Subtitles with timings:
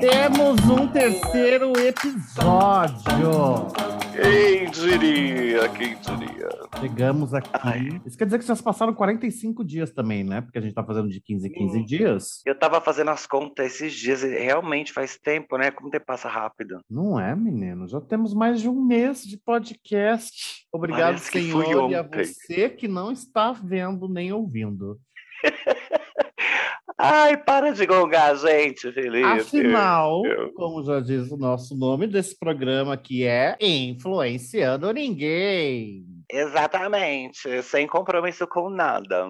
[0.00, 3.68] Temos um terceiro episódio.
[4.12, 5.68] Quem diria?
[5.70, 6.48] Quem diria?
[6.80, 7.50] Chegamos aqui.
[7.54, 8.00] Ai.
[8.06, 10.40] Isso quer dizer que se passaram 45 dias também, né?
[10.40, 11.84] Porque a gente tá fazendo de 15 em 15 Hum.
[11.84, 12.40] dias.
[12.46, 15.70] Eu tava fazendo as contas esses dias e realmente faz tempo, né?
[15.70, 16.80] Como tempo passa rápido.
[16.90, 17.86] Não é, menino?
[17.88, 20.66] Já temos mais de um mês de podcast.
[20.72, 24.98] Obrigado, Parece senhor, e a você que não está vendo nem ouvindo.
[27.02, 29.24] Ai, para de gongar, gente, Felipe.
[29.24, 36.04] Afinal, eu- como já diz o nosso nome desse programa, que é Influenciando Ninguém.
[36.30, 39.26] Exatamente, sem compromisso com nada.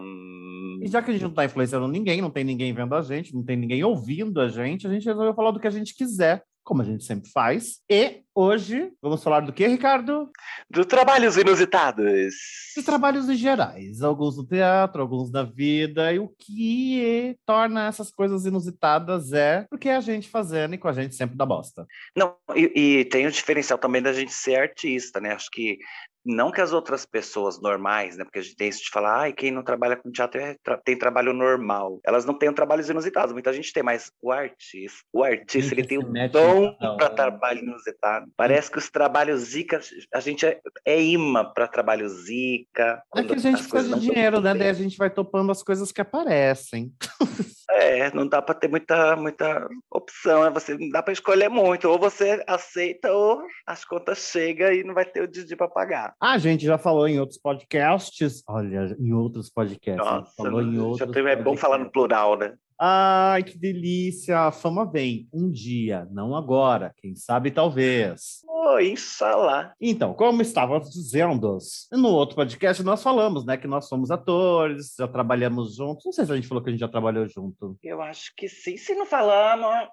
[0.83, 3.35] E já que a gente não está influenciando ninguém, não tem ninguém vendo a gente,
[3.35, 6.43] não tem ninguém ouvindo a gente, a gente resolveu falar do que a gente quiser,
[6.71, 7.81] como a gente sempre faz.
[7.91, 10.31] E hoje vamos falar do que, Ricardo?
[10.71, 12.33] Do trabalhos inusitados.
[12.77, 18.13] De trabalhos em gerais, alguns no teatro, alguns na vida, e o que torna essas
[18.13, 21.85] coisas inusitadas é porque é a gente fazendo e com a gente sempre dá bosta.
[22.17, 25.33] Não, e, e tem o diferencial também da gente ser artista, né?
[25.33, 25.77] Acho que
[26.25, 28.25] não que as outras pessoas normais, né?
[28.25, 30.77] Porque a gente tem isso de falar, ai, quem não trabalha com teatro é tra-
[30.77, 32.01] tem trabalho normal.
[32.05, 35.99] Elas não têm trabalhos inusitados, muita gente tem, mas o artista, o artista, ele tem
[35.99, 37.15] o dom para um.
[37.15, 38.31] trabalho inusitado.
[38.37, 39.81] Parece que os trabalhos zica,
[40.13, 43.03] a gente é, é imã para trabalho zica.
[43.15, 44.55] É que a gente precisa de dinheiro, né?
[44.55, 46.93] Daí a gente vai topando as coisas que aparecem.
[47.73, 49.69] É, não dá para ter muita, muita
[50.11, 50.51] opção, né?
[50.51, 51.89] Você não dá para escolher muito.
[51.89, 56.15] Ou você aceita, ou as contas chegam e não vai ter o Didi para pagar.
[56.21, 58.43] A gente já falou em outros podcasts.
[58.49, 60.05] Olha, em outros podcasts.
[60.05, 62.55] Nossa, falou em já outros tem- é bom falar no plural, né?
[62.83, 64.47] Ai, que delícia!
[64.47, 66.95] A fama vem um dia, não agora.
[66.97, 68.41] Quem sabe, talvez.
[68.49, 69.75] Oi, inshallah.
[69.79, 71.59] Então, como estávamos dizendo,
[71.93, 76.07] no outro podcast nós falamos, né, que nós somos atores, já trabalhamos juntos.
[76.07, 77.77] Não sei se a gente falou que a gente já trabalhou junto.
[77.83, 78.79] Eu acho que sim.
[78.79, 79.89] Se não falamos,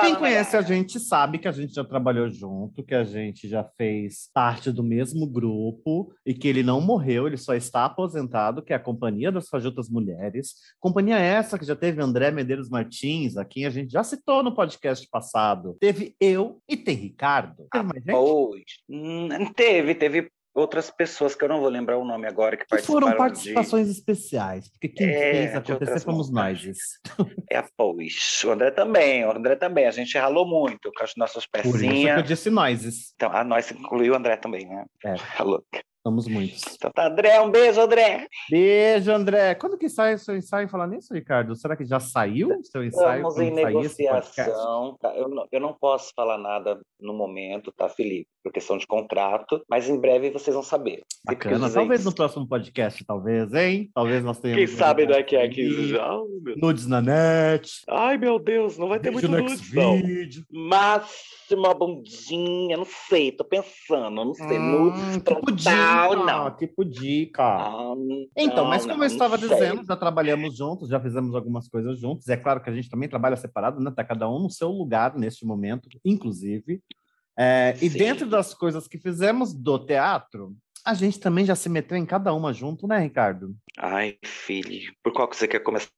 [0.00, 3.62] Quem conhece a gente sabe que a gente já trabalhou junto, que a gente já
[3.76, 8.72] fez parte do mesmo grupo e que ele não morreu, ele só está aposentado, que
[8.72, 10.54] é a Companhia das Fajutas Mulheres.
[10.80, 14.54] Companhia essa que já teve André Medeiros Martins, a quem a gente já citou no
[14.54, 15.76] podcast passado.
[15.80, 17.66] Teve eu e tem Ricardo.
[17.70, 18.12] Teve mais gente?
[18.12, 18.64] Pois.
[18.88, 22.78] Hum, teve, teve outras pessoas que eu não vou lembrar o nome agora que, Que
[22.82, 26.58] foram participações especiais, porque quem É, fez de acontecer fomos nós.
[26.58, 26.72] de.
[27.50, 28.42] É a Pois.
[28.44, 29.86] O André também, o André também.
[29.86, 32.24] A gente ralou muito com as nossas Por isso que eu pecinhas.
[32.24, 33.12] disse nós.
[33.14, 34.84] Então, a nós incluiu o André também, né?
[35.04, 35.14] É.
[35.14, 35.62] Ralou.
[36.06, 36.62] Somos muitos.
[36.76, 38.26] Então tá, André, um beijo, André.
[38.50, 39.54] Beijo, André.
[39.54, 40.66] Quando que sai o seu ensaio?
[40.66, 41.54] Falar nisso, Ricardo?
[41.54, 43.28] Será que já saiu o seu ensaio?
[43.28, 44.96] Estamos em negociação.
[44.98, 45.14] tá?
[45.14, 48.28] Eu, não, eu não posso falar nada no momento, tá, Felipe?
[48.42, 51.02] Por questão de contrato, mas em breve vocês vão saber.
[51.26, 51.68] Bacana.
[51.70, 53.90] Talvez no próximo podcast, talvez, hein?
[53.94, 54.64] Talvez nós tenhamos.
[54.66, 55.50] Quem sabe daqui a aí.
[55.50, 56.08] 15 já.
[56.42, 57.82] Meu- Nudes na net.
[57.88, 59.98] Ai, meu Deus, não vai ter Vídeo muito nudes, não.
[59.98, 60.44] Xvideo.
[60.50, 64.58] Máxima bundinha, não sei, tô pensando, não sei.
[64.58, 66.56] nudes Hum, tipo frontal, dica, não.
[66.56, 67.42] tipo dica.
[67.42, 67.94] Ah,
[68.36, 69.48] Então, mas não, como eu não estava sei.
[69.48, 72.28] dizendo, já trabalhamos juntos, já fizemos algumas coisas juntos.
[72.28, 73.92] É claro que a gente também trabalha separado, né?
[73.94, 76.80] Tá cada um no seu lugar neste momento, inclusive.
[77.42, 81.96] É, e dentro das coisas que fizemos do teatro, a gente também já se meteu
[81.96, 83.56] em cada uma junto, né, Ricardo?
[83.78, 85.90] Ai, filho, por qual que você quer começar?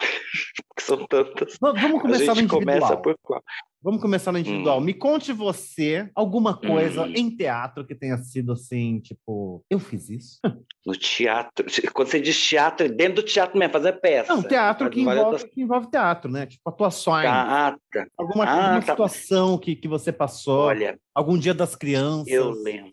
[0.68, 1.58] Porque são tantas.
[1.60, 3.42] Vamos A começar no gente começa por qual?
[3.86, 4.78] Vamos começar no individual.
[4.78, 4.80] Hum.
[4.80, 7.12] Me conte você alguma coisa Hum.
[7.14, 10.40] em teatro que tenha sido assim, tipo, eu fiz isso?
[10.84, 11.66] No teatro.
[11.92, 14.32] Quando você diz teatro, dentro do teatro mesmo, fazer peça.
[14.32, 16.46] Não, teatro que envolve, que envolve teatro, né?
[16.46, 17.26] Tipo, atuações.
[17.28, 18.06] Ah, tá.
[18.16, 18.92] Alguma, Ah, alguma tá.
[18.92, 22.28] situação que, que você passou, Olha, algum dia das crianças.
[22.28, 22.92] eu lembro.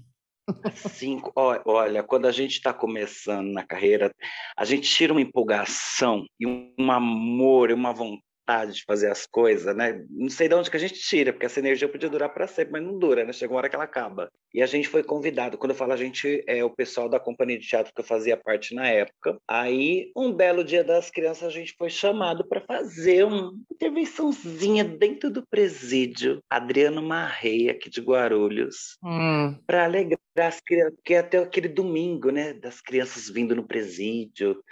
[0.74, 1.32] Cinco,
[1.66, 4.12] olha, quando a gente está começando na carreira,
[4.58, 9.76] a gente tira uma empolgação e um amor, e uma vontade de fazer as coisas,
[9.76, 10.04] né?
[10.10, 12.74] Não sei de onde que a gente tira, porque essa energia podia durar para sempre,
[12.74, 13.32] mas não dura, né?
[13.32, 14.30] Chega uma hora que ela acaba.
[14.54, 15.58] E a gente foi convidado.
[15.58, 18.38] Quando eu falo a gente, é o pessoal da companhia de teatro que eu fazia
[18.38, 19.38] parte na época.
[19.48, 25.30] Aí, um belo dia das crianças, a gente foi chamado para fazer uma intervençãozinha dentro
[25.30, 26.40] do presídio.
[26.50, 32.54] Adriano Marrei, aqui de Guarulhos Hum, para alegrar as crianças, porque até aquele domingo, né,
[32.54, 34.64] das crianças vindo no presídio,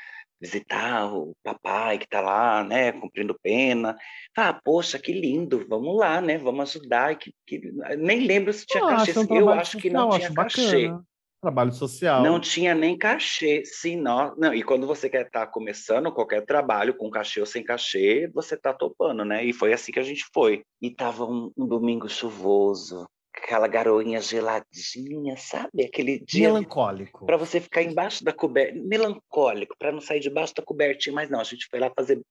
[0.42, 3.96] visitar o papai que está lá, né, cumprindo pena.
[4.36, 7.16] Ah, poxa, que lindo, vamos lá, né, vamos ajudar.
[7.18, 7.62] Que, que...
[7.98, 9.12] Nem lembro se tinha eu cachê.
[9.12, 10.88] acho um eu acho que não tinha cachê.
[10.88, 11.04] bacana.
[11.42, 12.22] Trabalho social.
[12.22, 14.54] Não tinha nem cachê, sim, não, não.
[14.54, 18.72] E quando você quer estar começando qualquer trabalho, com cachê ou sem cachê, você está
[18.72, 19.44] topando, né?
[19.44, 20.62] E foi assim que a gente foi.
[20.80, 25.84] E tava um, um domingo chuvoso, aquela garoinha geladinha, sabe?
[25.84, 27.26] Aquele dia melancólico.
[27.26, 31.40] Para você ficar embaixo da coberta, melancólico, para não sair debaixo da cobertinha, mas não,
[31.40, 32.22] a gente foi lá fazer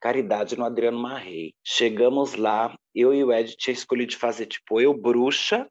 [0.00, 1.54] caridade no Adriano Marrei.
[1.62, 5.68] Chegamos lá, eu e o Ed tinha escolhido fazer tipo eu bruxa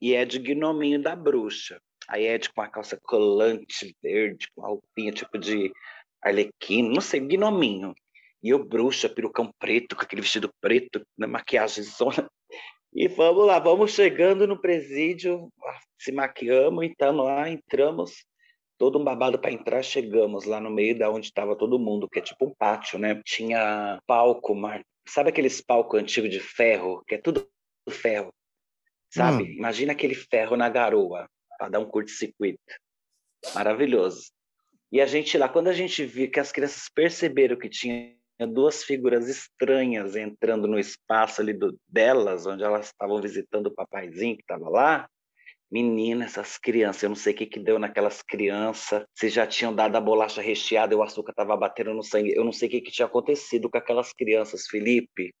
[0.00, 1.80] e Ed gnominho da bruxa.
[2.08, 5.72] Aí Ed com a calça colante verde, com a roupinha tipo de
[6.22, 7.94] arlequino, não sei, gnominho.
[8.42, 12.30] E eu bruxa, perucão preto, com aquele vestido preto, na maquiagem zona.
[12.98, 15.52] E vamos lá, vamos chegando no presídio,
[15.98, 18.24] se maquiamos, então lá, entramos,
[18.78, 22.20] todo um babado para entrar, chegamos lá no meio da onde estava todo mundo, que
[22.20, 23.20] é tipo um pátio, né?
[23.22, 24.82] Tinha palco, mar...
[25.06, 27.46] sabe aqueles palcos antigos de ferro, que é tudo
[27.90, 28.32] ferro,
[29.10, 29.42] sabe?
[29.42, 29.56] Hum.
[29.58, 31.28] Imagina aquele ferro na garoa,
[31.58, 32.58] para dar um curto-circuito.
[33.54, 34.30] Maravilhoso.
[34.90, 38.82] E a gente lá, quando a gente viu que as crianças perceberam que tinha duas
[38.82, 44.42] figuras estranhas entrando no espaço ali do, delas, onde elas estavam visitando o papaizinho que
[44.42, 45.08] estava lá.
[45.70, 49.74] Menina, essas crianças, eu não sei o que, que deu naquelas crianças, se já tinham
[49.74, 52.70] dado a bolacha recheada e o açúcar estava batendo no sangue, eu não sei o
[52.70, 55.34] que, que tinha acontecido com aquelas crianças, Felipe.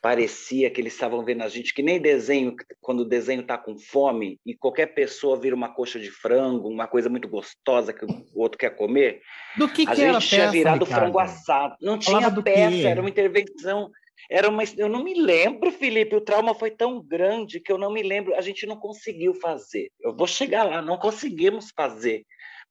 [0.00, 3.78] Parecia que eles estavam vendo a gente, que nem desenho, quando o desenho está com
[3.78, 8.24] fome e qualquer pessoa vira uma coxa de frango, uma coisa muito gostosa que o
[8.34, 9.20] outro quer comer.
[9.56, 11.02] Do que, a que gente tinha peça, virado Ricardo?
[11.02, 11.76] frango assado.
[11.80, 12.86] Não tinha peça, quê?
[12.86, 13.90] era uma intervenção.
[14.30, 16.16] Era uma, eu não me lembro, Felipe.
[16.16, 18.34] O trauma foi tão grande que eu não me lembro.
[18.34, 19.90] A gente não conseguiu fazer.
[20.00, 22.24] Eu vou chegar lá, não conseguimos fazer.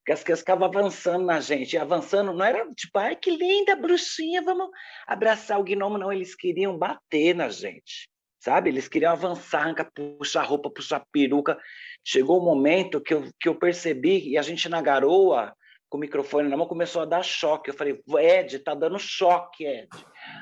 [0.10, 4.70] As crianças ficavam avançando na gente, avançando, não era tipo, ai que linda, bruxinha, vamos
[5.08, 8.10] abraçar o gnomo, não, eles queriam bater na gente,
[8.40, 8.70] sabe?
[8.70, 9.74] Eles queriam avançar,
[10.18, 11.58] puxar roupa, puxar peruca.
[12.04, 15.56] Chegou um momento que eu, que eu percebi, e a gente na garoa,
[15.90, 17.70] com o microfone na mão, começou a dar choque.
[17.70, 19.88] Eu falei, Ed, tá dando choque, Ed.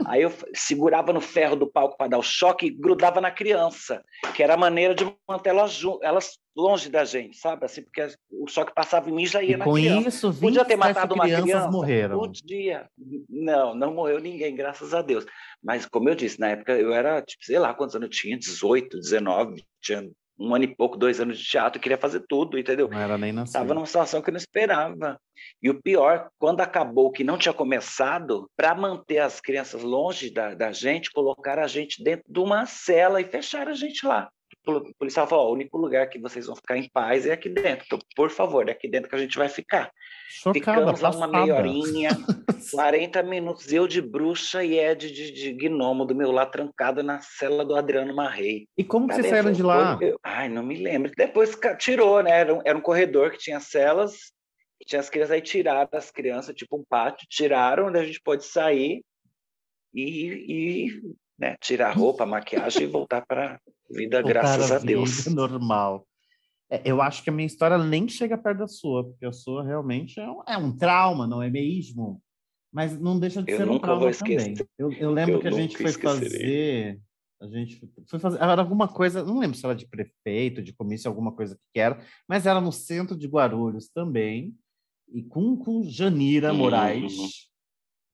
[0.06, 4.03] Aí eu segurava no ferro do palco para dar o choque e grudava na criança,
[4.36, 7.65] que era a maneira de manter elas, elas longe da gente, sabe?
[7.65, 10.07] Assim, porque o choque passava em mim e já ia E na com criança.
[10.09, 11.71] isso, Podia ter 27 matado uma criança?
[11.71, 12.19] morreram.
[12.19, 12.89] Podia.
[13.30, 15.25] Não, não morreu ninguém, graças a Deus.
[15.63, 18.38] Mas, como eu disse, na época eu era, tipo, sei lá quantos anos eu tinha,
[18.38, 20.09] 18, 19, tinha
[20.42, 22.90] um ano e pouco, dois anos de teatro, eu queria fazer tudo, entendeu?
[22.90, 23.56] Não era nem nascido.
[23.56, 25.20] Estava numa situação que eu não esperava.
[25.62, 30.56] E o pior, quando acabou que não tinha começado, para manter as crianças longe da,
[30.56, 34.30] da gente, colocaram a gente dentro de uma cela e fecharam a gente lá.
[34.68, 37.84] O policial falou: o único lugar que vocês vão ficar em paz é aqui dentro.
[37.86, 39.92] Então, por favor, é aqui dentro que a gente vai ficar.
[40.30, 41.46] Chocada, Ficamos lá uma passada.
[41.46, 42.10] meia horinha,
[42.72, 47.19] 40 minutos, eu de bruxa e Ed de, de gnomo do meu lado, trancado na
[47.22, 48.68] cela do Adriano Marrei.
[48.78, 49.98] E como que vocês saíram de lá?
[50.00, 51.12] Eu- Ai, não me lembro.
[51.18, 52.31] Depois tirou, né?
[52.31, 54.31] Era um, era um corredor que tinha celas,
[54.80, 58.22] que tinha as crianças, aí tiraram as crianças, tipo um pátio, tiraram, onde a gente
[58.22, 59.04] pode sair
[59.94, 60.46] e,
[60.88, 61.02] e
[61.42, 63.60] né, tirar a roupa, a maquiagem e voltar para
[63.90, 65.26] vida, graças Voltar a à Deus.
[65.26, 66.08] vida Normal.
[66.70, 69.64] É, eu acho que a minha história nem chega perto da sua, porque a sua
[69.66, 72.22] realmente é um, é um trauma, não é mesmo?
[72.72, 74.54] Mas não deixa de Eu ser um trauma também.
[74.78, 76.30] Eu, eu lembro Eu que a gente foi esquecerei.
[76.30, 77.02] fazer.
[77.42, 78.38] A gente foi fazer.
[78.40, 82.00] Era alguma coisa, não lembro se era de prefeito, de comício, alguma coisa que era,
[82.30, 84.56] mas era no centro de Guarulhos também,
[85.12, 86.60] e com, com Janira Uhum.
[86.60, 87.50] Moraes.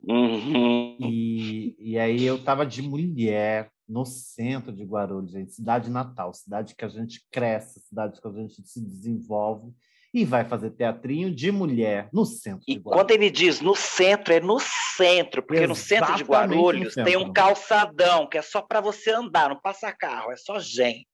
[0.03, 0.97] Uhum.
[0.99, 6.75] E, e aí eu tava de mulher no centro de Guarulhos, gente, cidade natal, cidade
[6.75, 9.73] que a gente cresce, cidade que a gente se desenvolve
[10.13, 14.39] e vai fazer teatrinho de mulher no centro E quando ele diz no centro, é
[14.39, 17.21] no centro, porque no centro de Exatamente Guarulhos tem centro.
[17.21, 21.05] um calçadão que é só para você andar, não passa carro, é só gente.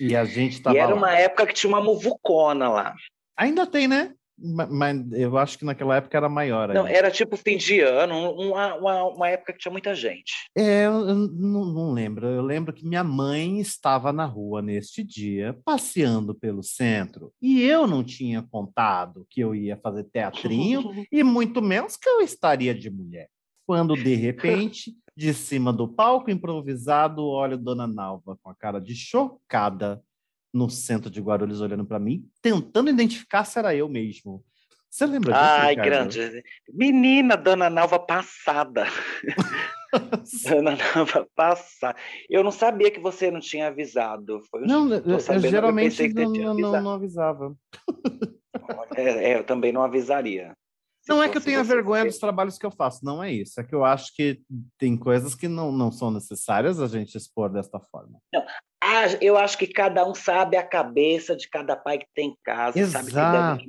[0.00, 0.96] E a gente tava e era lá.
[0.96, 2.94] uma época que tinha uma muvucona lá.
[3.36, 4.14] Ainda tem, né?
[4.36, 6.68] Ma- Mas eu acho que naquela época era maior.
[6.74, 10.32] Não, era tipo fim de ano, uma, uma, uma época que tinha muita gente.
[10.56, 12.26] É, eu eu não, não lembro.
[12.26, 17.86] Eu lembro que minha mãe estava na rua neste dia, passeando pelo centro, e eu
[17.86, 22.90] não tinha contado que eu ia fazer teatrinho, e muito menos que eu estaria de
[22.90, 23.28] mulher.
[23.66, 28.94] Quando, de repente, de cima do palco improvisado, olho Dona Nalva com a cara de
[28.94, 30.02] chocada
[30.54, 34.44] no centro de Guarulhos, olhando para mim, tentando identificar se era eu mesmo.
[34.88, 35.44] Você lembra disso?
[35.44, 36.44] Ai, grande.
[36.72, 38.84] Menina, Dona Nalva passada.
[40.48, 41.98] Dona Nalva passada.
[42.30, 44.40] Eu não sabia que você não tinha avisado.
[44.48, 47.56] Foi, Não, eu, eu sabendo, eu geralmente você não, não- não- não avisava.
[48.96, 50.52] É, é, eu também não avisaria.
[51.08, 53.60] Não é que eu tenha vergonha dos trabalhos que eu faço, não é isso.
[53.60, 54.40] É que eu acho que
[54.78, 58.18] tem coisas que não, não são necessárias a gente expor desta forma.
[58.34, 58.46] Ah,
[59.20, 62.86] eu acho que cada um sabe a cabeça de cada pai que tem em casa.
[62.86, 63.64] Sabe que Exato.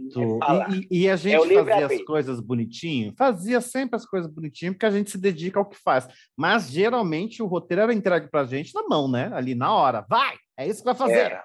[0.92, 4.86] E, e- a gente É fazia as coisas bonitinho, fazia sempre as coisas bonitinho, porque
[4.86, 6.08] a gente se dedica ao que faz.
[6.36, 9.32] Mas geralmente o roteiro era entregue pra gente na mão, né?
[9.34, 10.06] Ali na hora.
[10.10, 10.36] Vai!
[10.58, 11.14] É isso que vai fazer.
[11.18, 11.44] Era.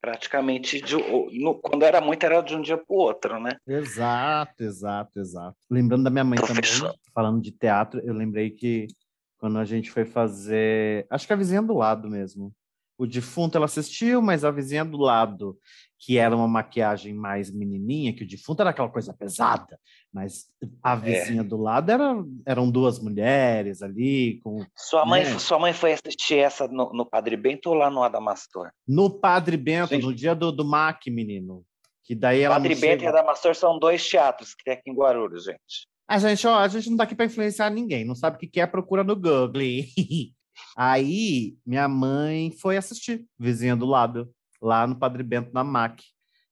[0.00, 0.94] praticamente de,
[1.40, 3.56] no, quando era muito era de um dia para o outro, né?
[3.66, 5.56] Exato, exato, exato.
[5.70, 6.88] Lembrando da minha mãe Professor.
[6.88, 8.86] também, falando de teatro, eu lembrei que
[9.38, 12.52] quando a gente foi fazer, acho que a vizinha do lado mesmo.
[12.98, 15.58] O defunto ela assistiu, mas a vizinha do lado
[15.98, 19.78] que era uma maquiagem mais menininha, que o defunto era aquela coisa pesada,
[20.12, 20.46] mas
[20.82, 20.96] a é.
[20.96, 21.44] vizinha é.
[21.44, 22.14] do lado era,
[22.44, 24.40] eram duas mulheres ali.
[24.42, 25.38] Com, sua, mãe, né?
[25.38, 28.70] sua mãe foi assistir essa no, no, Padre Bento ou lá no Adamastor?
[28.86, 30.04] No Padre Bento, Gente.
[30.04, 31.64] no dia do, do MAC, menino.
[32.04, 33.04] Que daí ela Padre Bento chega...
[33.04, 35.88] e Adamastor são dois teatros que tem aqui em Guarulhos, gente.
[36.08, 38.46] A gente, ó, a gente não tá aqui para influenciar ninguém, não sabe o que
[38.46, 39.50] quer, procura no Google.
[40.76, 44.30] Aí, minha mãe foi assistir, vizinha do lado
[44.62, 46.02] lá no Padre Bento, na MAC.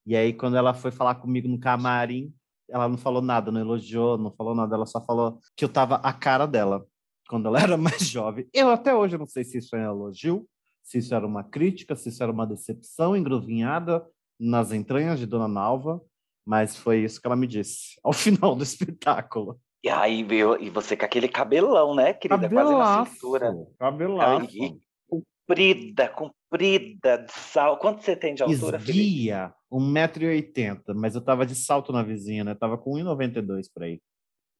[0.06, 2.34] E aí, quando ela foi falar comigo no camarim,
[2.68, 5.96] ela não falou nada, não elogiou, não falou nada, ela só falou que eu tava
[5.96, 6.86] a cara dela
[7.28, 8.46] quando ela era mais jovem.
[8.52, 10.48] Eu até hoje não sei se isso é um elogio,
[10.82, 14.04] se isso era uma crítica, se isso era uma decepção engruvinhada
[14.38, 16.02] nas entranhas de Dona Nalva,
[16.46, 19.58] mas foi isso que ela me disse ao final do espetáculo.
[19.82, 22.48] E aí veio, e você com aquele cabelão, né, querida?
[22.48, 23.54] Cabelaço, Quase na cintura.
[23.78, 24.48] Cabelaço.
[24.50, 27.80] Aí, comprida, comprida, de salto.
[27.80, 32.54] Quanto você tem de altura, Esguia, 1,80m, mas eu tava de salto na vizinha, né?
[32.54, 34.00] Tava com 1,92 por aí.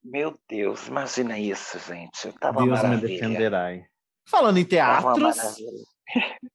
[0.04, 2.30] Meu Deus, imagina isso, gente.
[2.38, 3.70] Tava Deus me defenderá.
[4.28, 5.36] Falando em teatros,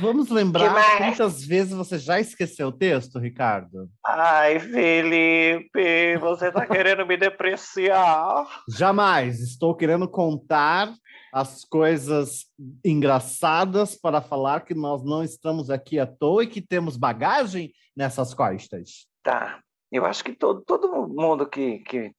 [0.00, 3.88] vamos lembrar quantas vezes você já esqueceu o texto, Ricardo?
[4.04, 8.46] Ai, Felipe, você tá querendo me depreciar.
[8.68, 9.40] Jamais.
[9.40, 10.92] Estou querendo contar
[11.32, 12.46] as coisas
[12.84, 18.32] engraçadas para falar que nós não estamos aqui à toa e que temos bagagem nessas
[18.32, 19.06] costas.
[19.22, 19.60] Tá.
[19.90, 22.12] Eu acho que todo, todo mundo que, que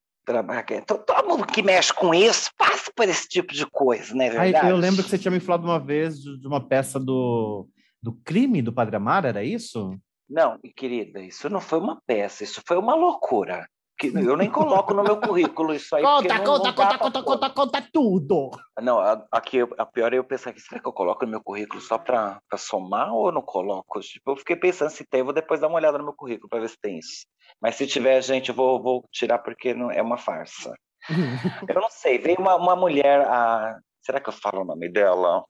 [0.86, 4.30] todo, todo mundo que mexe com isso passa por esse tipo de coisa, né?
[4.30, 4.70] Verdade?
[4.70, 7.68] eu lembro que você tinha me falado uma vez de uma peça do,
[8.02, 9.98] do crime do Padre Amaro, era isso?
[10.28, 13.68] Não, querida, isso não foi uma peça, isso foi uma loucura
[13.98, 16.04] que eu nem coloco no meu currículo isso aí.
[16.04, 18.52] Conta, não, conta, não conta, conta, conta, conta tudo.
[18.82, 19.00] Não,
[19.32, 21.98] aqui a pior é eu pensar que será que eu coloco no meu currículo só
[21.98, 24.00] para somar ou eu não coloco?
[24.02, 26.50] Tipo, eu fiquei pensando se tem, eu vou depois dar uma olhada no meu currículo
[26.50, 27.26] para ver se tem isso.
[27.62, 30.74] Mas se tiver, gente, eu vou, vou tirar porque não, é uma farsa.
[31.70, 33.78] eu não sei, veio uma, uma mulher, a...
[34.02, 35.44] será que eu falo o nome dela?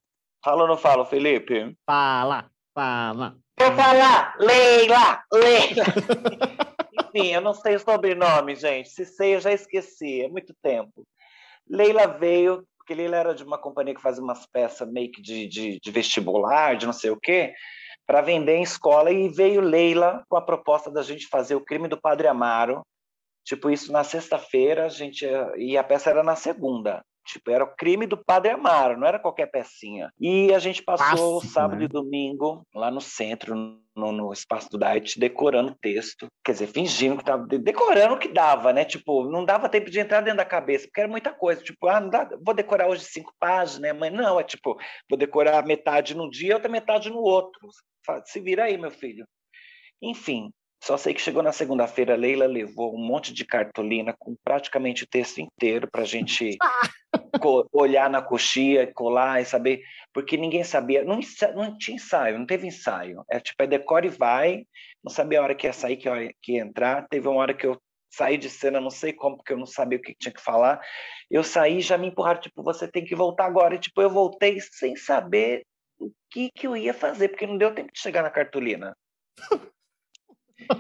[0.43, 1.75] Fala ou não falo, Felipe?
[1.89, 3.35] Fala, fala.
[3.57, 6.65] Vou falar, Leila, Leila.
[7.15, 8.89] Enfim, eu não sei o sobrenome, gente.
[8.89, 11.07] Se sei, eu já esqueci, é muito tempo.
[11.67, 15.47] Leila veio, porque Leila era de uma companhia que fazia umas peças meio que de,
[15.47, 17.53] de, de vestibular, de não sei o quê,
[18.05, 21.87] para vender em escola, e veio Leila com a proposta da gente fazer o crime
[21.87, 22.81] do Padre Amaro.
[23.45, 25.25] Tipo, isso na sexta-feira, a gente
[25.57, 27.01] e a peça era na segunda.
[27.25, 30.11] Tipo, era o crime do Padre Amaro, não era qualquer pecinha.
[30.19, 31.85] E a gente passou Fácil, sábado né?
[31.85, 33.55] e domingo lá no centro,
[33.95, 36.27] no, no espaço do Diet, decorando o texto.
[36.43, 38.85] Quer dizer, fingindo que estava decorando o que dava, né?
[38.85, 41.63] Tipo, não dava tempo de entrar dentro da cabeça, porque era muita coisa.
[41.63, 43.93] Tipo, ah, não dá, vou decorar hoje cinco páginas, né?
[43.93, 44.77] Mas não, é tipo,
[45.09, 47.67] vou decorar metade num dia e outra metade no outro.
[48.25, 49.25] Se vira aí, meu filho.
[50.01, 50.51] Enfim,
[50.85, 55.07] só sei que chegou na segunda-feira, Leila levou um monte de cartolina com praticamente o
[55.07, 56.57] texto inteiro para a gente
[57.73, 59.81] olhar na coxia, colar e saber,
[60.13, 61.19] porque ninguém sabia, não,
[61.55, 63.25] não tinha ensaio, não teve ensaio.
[63.27, 64.63] É tipo, é decore e vai,
[65.03, 67.07] não sabia a hora que ia sair, que hora que ia entrar.
[67.09, 69.97] Teve uma hora que eu saí de cena, não sei como, porque eu não sabia
[69.97, 70.79] o que tinha que falar.
[71.31, 73.73] Eu saí já me empurraram, tipo, você tem que voltar agora.
[73.73, 75.65] E, tipo, eu voltei sem saber
[75.97, 78.95] o que, que eu ia fazer, porque não deu tempo de chegar na cartolina.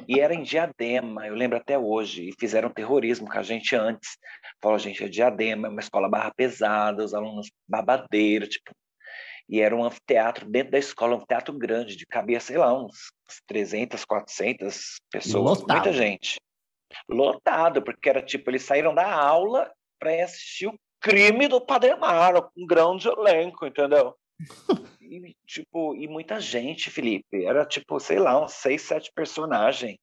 [0.07, 4.17] E era em Diadema, eu lembro até hoje, e fizeram terrorismo com a gente antes.
[4.61, 8.71] Falaram, gente, é Diadema, é uma escola barra pesada, os alunos babadeiros, tipo.
[9.47, 13.11] E era um anfiteatro dentro da escola, um teatro grande, de cabia, sei lá, uns
[13.47, 15.75] 300, 400 pessoas, Lotado.
[15.75, 16.39] muita gente.
[17.07, 22.49] Lotado, porque era tipo, eles saíram da aula para assistir o crime do Padre Amaro,
[22.57, 24.15] um grande elenco, entendeu?
[25.23, 27.45] E, tipo, e muita gente, Felipe.
[27.45, 29.97] Era tipo, sei lá, uns seis, sete personagens.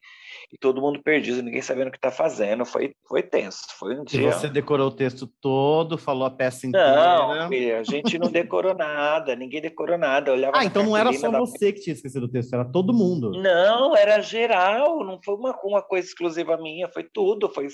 [0.53, 2.65] E todo mundo perdido, ninguém sabendo o que tá fazendo.
[2.65, 3.63] Foi, foi tenso.
[3.79, 4.29] Foi um dia.
[4.29, 6.95] E você decorou o texto todo, falou a peça inteira.
[6.95, 10.33] Não, filha, a gente não decorou nada, ninguém decorou nada.
[10.33, 11.39] Olhava ah, então não era só da...
[11.39, 13.31] você que tinha esquecido o texto, era todo mundo.
[13.31, 17.49] Não, era geral, não foi uma, uma coisa exclusiva minha, foi tudo.
[17.49, 17.69] Foi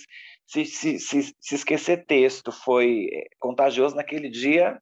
[0.46, 4.78] se, se, se, se esquecer texto foi eh, contagioso naquele dia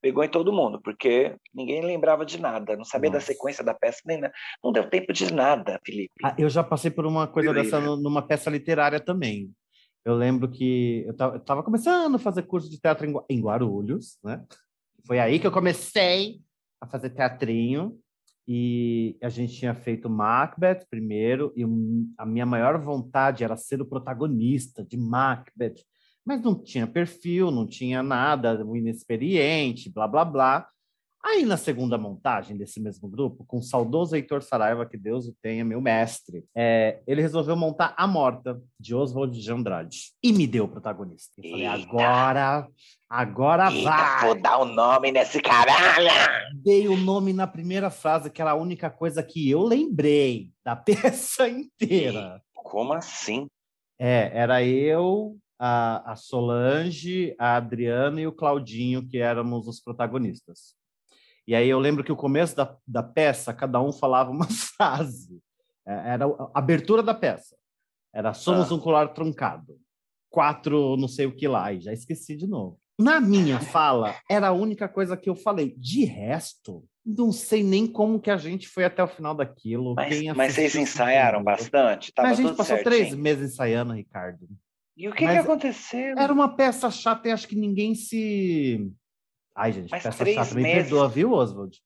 [0.00, 3.26] pegou em todo mundo, porque ninguém lembrava de nada, não sabia Nossa.
[3.26, 4.32] da sequência da peça, nem nada.
[4.62, 6.12] Não deu tempo de nada, Felipe.
[6.24, 7.80] Ah, eu já passei por uma coisa Beleza.
[7.80, 9.50] dessa numa peça literária também.
[10.04, 14.42] Eu lembro que eu estava começando a fazer curso de teatro em Guarulhos, né?
[15.06, 16.40] Foi aí que eu comecei
[16.80, 17.98] a fazer teatrinho.
[18.48, 21.64] e a gente tinha feito Macbeth primeiro, e
[22.18, 25.84] a minha maior vontade era ser o protagonista de Macbeth,
[26.24, 30.68] mas não tinha perfil, não tinha nada, inexperiente, blá blá blá.
[31.22, 35.36] Aí, na segunda montagem desse mesmo grupo, com o saudoso Heitor Saraiva, que Deus o
[35.42, 40.46] tenha, meu mestre, é, ele resolveu montar A Morta, de Oswald de Andrade, e me
[40.46, 41.30] deu o protagonista.
[41.36, 42.66] Eu falei, agora,
[43.06, 44.26] agora Eita, vai!
[44.26, 46.08] Vou dar o um nome nesse caralho!
[46.54, 50.74] Dei o nome na primeira frase, que era a única coisa que eu lembrei da
[50.74, 52.40] peça inteira.
[52.54, 53.46] Como assim?
[53.98, 60.74] É, era eu, a, a Solange, a Adriana e o Claudinho, que éramos os protagonistas.
[61.46, 65.38] E aí eu lembro que o começo da, da peça, cada um falava uma frase.
[65.86, 67.56] É, era a abertura da peça.
[68.14, 68.74] Era somos ah.
[68.74, 69.78] um colar truncado.
[70.30, 71.70] Quatro não sei o que lá.
[71.72, 72.80] E já esqueci de novo.
[72.98, 75.74] Na minha fala, era a única coisa que eu falei.
[75.76, 79.94] De resto, não sei nem como que a gente foi até o final daquilo.
[79.94, 82.12] Mas, mas vocês ensaiaram bastante?
[82.12, 82.84] Tava mas a gente passou certinho.
[82.84, 84.48] três meses ensaiando, Ricardo.
[84.96, 86.18] E o que, que aconteceu?
[86.18, 88.92] Era uma peça chata e acho que ninguém se
[89.56, 90.54] Ai, gente, Mas peça chata.
[90.54, 90.82] Me meses.
[90.82, 91.78] perdoa, viu, Oswald?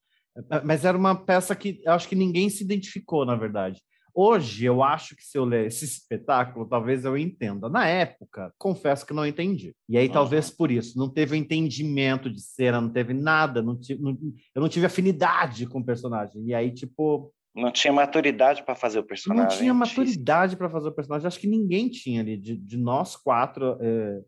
[0.51, 3.81] É, mas era uma peça que acho que ninguém se identificou, na verdade.
[4.15, 7.69] Hoje, eu acho que se eu ler esse espetáculo, talvez eu entenda.
[7.69, 9.75] Na época, confesso que não entendi.
[9.89, 10.13] E aí, uhum.
[10.13, 14.17] talvez por isso, não teve o entendimento de cena, não teve nada, não tive, não,
[14.55, 16.45] eu não tive afinidade com o personagem.
[16.47, 17.33] E aí, tipo.
[17.55, 19.45] Não tinha maturidade para fazer o personagem.
[19.45, 21.27] Não tinha maturidade para fazer o personagem.
[21.27, 24.21] Acho que ninguém tinha ali, de, de nós quatro, é,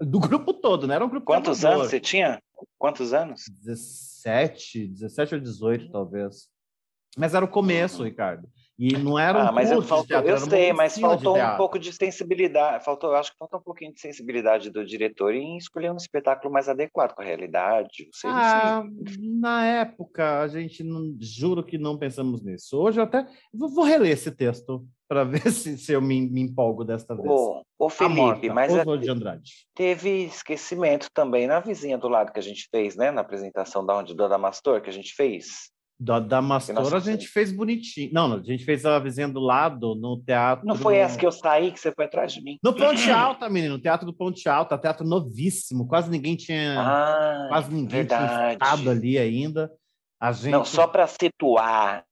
[0.00, 0.96] do grupo todo, né?
[0.96, 2.42] Era um grupo Quantos anos você tinha?
[2.78, 3.44] Quantos anos?
[3.48, 6.48] 17, 17 ou 18, talvez.
[7.16, 8.04] Mas era o começo, uhum.
[8.04, 8.48] Ricardo.
[8.78, 11.78] E não era um ah, mas eu, faltou, teatro, eu sei, mas faltou um pouco
[11.78, 12.84] de sensibilidade.
[12.84, 16.68] Faltou, acho que faltou um pouquinho de sensibilidade do diretor em escolher um espetáculo mais
[16.68, 18.08] adequado com a realidade.
[18.12, 18.82] Sei, ah,
[19.18, 22.78] na época, a gente não, juro que não pensamos nisso.
[22.78, 26.40] Hoje eu até vou, vou reler esse texto para ver se, se eu me, me,
[26.40, 27.28] empolgo desta vez.
[27.28, 29.52] Ô, ô Felipe, morta, mas a, de Andrade.
[29.74, 33.10] teve esquecimento também na vizinha do lado que a gente fez, né?
[33.10, 35.71] Na apresentação da onde do Adamastor que a gente fez.
[36.02, 38.10] Da, da Mastora a gente fez bonitinho.
[38.12, 40.66] Não, a gente fez a vizinha do lado, no teatro.
[40.66, 42.58] Não foi essa que eu saí, que você foi atrás de mim?
[42.62, 46.74] No Ponte Alta, menino, teatro do Ponte Alta, teatro novíssimo, quase ninguém tinha.
[46.76, 48.34] Ah, quase ninguém verdade.
[48.34, 49.70] tinha estado ali ainda.
[50.20, 50.50] A gente...
[50.50, 52.04] Não, só para situar,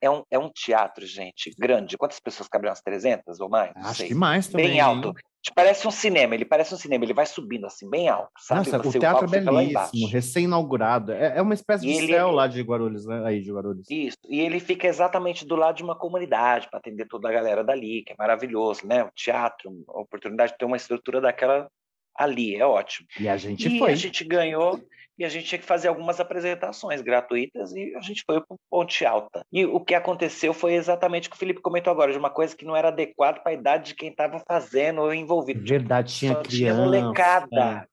[0.00, 1.98] é um, é um teatro, gente, grande.
[1.98, 2.70] Quantas pessoas cabem?
[2.70, 3.72] Umas 300 ou mais?
[3.74, 4.68] Acho que mais também.
[4.68, 5.12] Bem alto.
[5.54, 8.70] Parece um cinema, ele parece um cinema, ele vai subindo assim, bem alto, sabe?
[8.70, 11.12] Nossa, o teatro é belíssimo, recém-inaugurado.
[11.12, 12.12] É, é uma espécie e de ele...
[12.12, 13.22] céu lá de Guarulhos, né?
[13.24, 13.90] Aí de Guarulhos.
[13.90, 17.64] Isso, e ele fica exatamente do lado de uma comunidade para atender toda a galera
[17.64, 19.02] dali, que é maravilhoso, né?
[19.02, 21.68] O teatro, a oportunidade de ter uma estrutura daquela
[22.14, 23.08] ali, é ótimo.
[23.18, 23.92] E a gente e foi.
[23.92, 24.80] a gente ganhou
[25.22, 29.06] e a gente tinha que fazer algumas apresentações gratuitas e a gente foi para Ponte
[29.06, 29.46] Alta.
[29.52, 32.56] E o que aconteceu foi exatamente o que o Felipe comentou agora, de uma coisa
[32.56, 35.64] que não era adequada para a idade de quem estava fazendo ou envolvido.
[35.64, 36.74] Verdade, tinha Só criança.
[36.74, 37.88] Tinha molecada.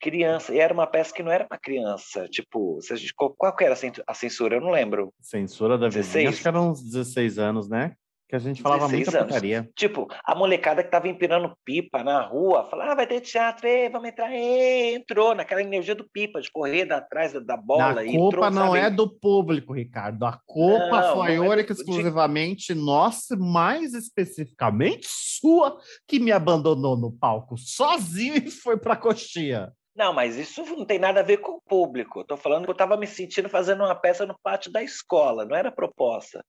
[0.00, 2.26] Criança, e era uma peça que não era para criança.
[2.28, 3.74] Tipo, se a gente, qual, qual era
[4.06, 4.56] a censura?
[4.56, 5.12] Eu não lembro.
[5.20, 7.94] Censura da vizinha, acho que eram uns 16 anos, né?
[8.30, 9.26] Que a gente falava muita anos.
[9.26, 9.68] putaria.
[9.74, 13.88] Tipo, a molecada que tava empinando pipa na rua, falava, ah, vai ter teatro, ei,
[13.88, 18.02] vamos entrar, ei, entrou naquela energia do pipa, de correr atrás da, da bola.
[18.02, 18.78] A culpa entrou, não sabe?
[18.78, 20.24] é do público, Ricardo.
[20.24, 22.80] A culpa não, foi não é exclusivamente de...
[22.80, 29.72] nossa, mais especificamente sua, que me abandonou no palco sozinho e foi pra coxinha.
[30.00, 32.22] Não, mas isso não tem nada a ver com o público.
[32.22, 35.54] Estou falando que eu estava me sentindo fazendo uma peça no pátio da escola, não
[35.54, 36.42] era proposta.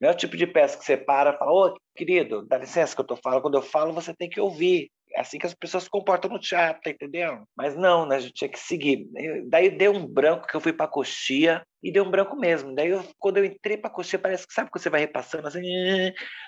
[0.00, 2.94] Não é o tipo de peça que você para e fala, ô, querido, dá licença
[2.94, 3.42] que eu tô falando.
[3.42, 4.88] Quando eu falo, você tem que ouvir.
[5.16, 7.42] É assim que as pessoas se comportam no teatro, tá entendendo?
[7.56, 8.14] Mas não, né?
[8.16, 9.04] A gente tinha que seguir.
[9.48, 12.72] daí deu um branco que eu fui pra coxia e deu um branco mesmo.
[12.72, 15.60] Daí, eu, quando eu entrei pra coxia, parece que sabe quando você vai repassando assim.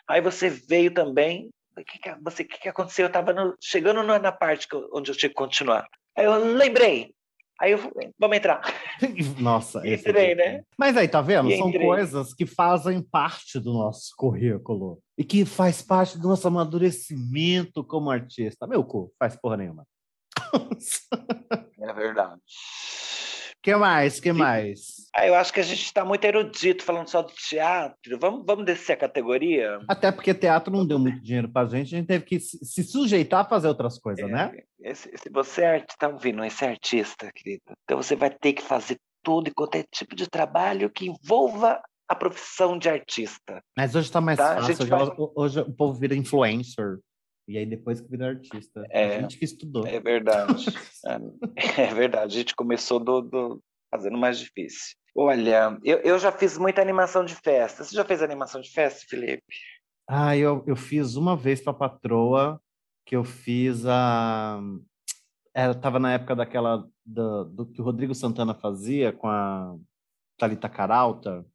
[0.08, 1.50] Aí você veio também.
[1.76, 3.06] O que, que, que, que aconteceu?
[3.06, 5.84] Eu tava chegando na parte que, onde eu tinha que continuar.
[6.16, 7.14] Aí eu lembrei,
[7.60, 8.60] Aí eu falei, vamos entrar.
[9.38, 10.62] Nossa, entrei, é né?
[10.76, 11.50] Mas aí, tá vendo?
[11.50, 11.86] E São entrei.
[11.86, 18.10] coisas que fazem parte do nosso currículo e que faz parte do nosso amadurecimento como
[18.10, 18.66] artista.
[18.66, 19.86] Meu cu, faz porra nenhuma.
[21.86, 22.40] É verdade
[23.64, 24.20] que mais?
[24.20, 24.93] que mais?
[25.16, 28.18] Ah, eu acho que a gente está muito erudito falando só do teatro.
[28.18, 29.78] Vamos, vamos descer a categoria?
[29.88, 32.82] Até porque teatro não deu muito dinheiro para a gente, a gente teve que se
[32.82, 34.62] sujeitar a fazer outras coisas, é, né?
[34.82, 38.98] Esse, se você é está ouvindo, esse artista, querido, então você vai ter que fazer
[39.22, 43.62] tudo e qualquer tipo de trabalho que envolva a profissão de artista.
[43.76, 44.56] Mas hoje está mais tá?
[44.56, 44.74] fácil.
[44.74, 45.08] Hoje, vai...
[45.16, 46.98] hoje o povo vira influencer.
[47.46, 48.86] E aí depois que vira artista.
[48.90, 49.86] É, a gente que estudou.
[49.86, 50.66] É verdade.
[51.06, 52.36] é, é verdade.
[52.36, 53.62] A gente começou do, do,
[53.94, 54.96] fazendo mais difícil.
[55.16, 57.84] Olha, eu, eu já fiz muita animação de festa.
[57.84, 59.54] Você já fez animação de festa, Felipe?
[60.08, 62.60] Ah, eu, eu fiz uma vez para patroa,
[63.06, 64.60] que eu fiz a.
[65.54, 69.76] Era, é, tava na época daquela do, do que o Rodrigo Santana fazia com a
[70.36, 71.46] Thalita Caralta,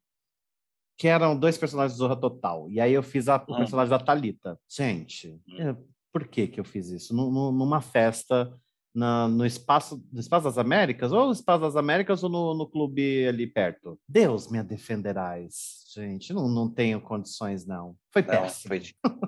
[0.97, 2.69] que eram dois personagens do Zorra Total.
[2.69, 3.57] E aí eu fiz a, o hum.
[3.57, 4.57] personagem da Thalita.
[4.69, 5.75] Gente, hum.
[6.13, 7.13] por que que eu fiz isso?
[7.13, 8.57] numa festa
[8.99, 12.67] na, no espaço, no espaço das Américas, ou no Espaço das Américas, ou no, no
[12.67, 13.97] clube ali perto.
[14.07, 16.33] Deus me defenderás, gente.
[16.33, 17.95] Não, não tenho condições, não.
[18.11, 18.67] Foi não, péssimo.
[18.67, 18.81] Foi...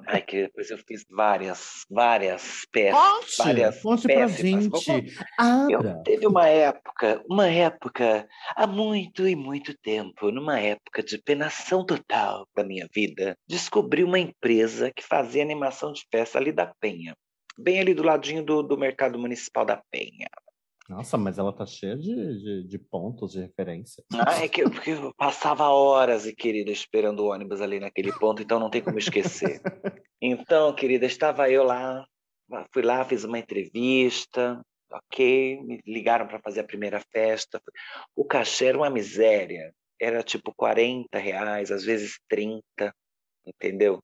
[0.07, 3.37] Ai, que depois eu fiz várias, várias peças.
[3.37, 4.89] Várias conte pra gente.
[5.69, 11.85] Eu, teve uma época, uma época, há muito e muito tempo, numa época de penação
[11.85, 17.15] total da minha vida, descobri uma empresa que fazia animação de festa ali da Penha
[17.61, 20.27] bem ali do ladinho do, do mercado municipal da Penha.
[20.89, 24.03] Nossa, mas ela tá cheia de, de, de pontos de referência.
[24.13, 28.41] Ah, é que, porque eu passava horas, e querida, esperando o ônibus ali naquele ponto,
[28.41, 29.61] então não tem como esquecer.
[30.23, 32.05] Então, querida, estava eu lá,
[32.71, 37.61] fui lá, fiz uma entrevista, ok, me ligaram para fazer a primeira festa.
[38.15, 42.61] O cachê era uma miséria, era tipo 40 reais, às vezes 30,
[43.45, 43.99] entendeu?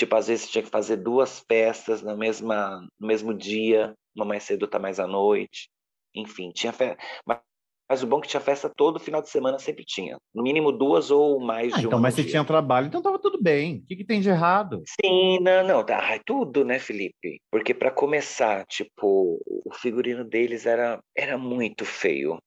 [0.00, 4.44] Tipo, às vezes tinha que fazer duas festas na mesma, no mesmo dia, uma mais
[4.44, 5.68] cedo, outra mais à noite.
[6.16, 6.96] Enfim, tinha festa.
[7.26, 7.38] Mas,
[7.86, 10.16] mas o bom é que tinha festa todo final de semana, sempre tinha.
[10.34, 11.88] No mínimo duas ou mais ah, de então, uma.
[11.88, 13.76] Então, mas se tinha trabalho, então tava tudo bem.
[13.76, 14.82] O que, que tem de errado?
[15.04, 15.84] Sim, não, não.
[15.84, 17.38] Tá, é tudo, né, Felipe?
[17.52, 22.38] Porque para começar, tipo, o figurino deles era, era muito feio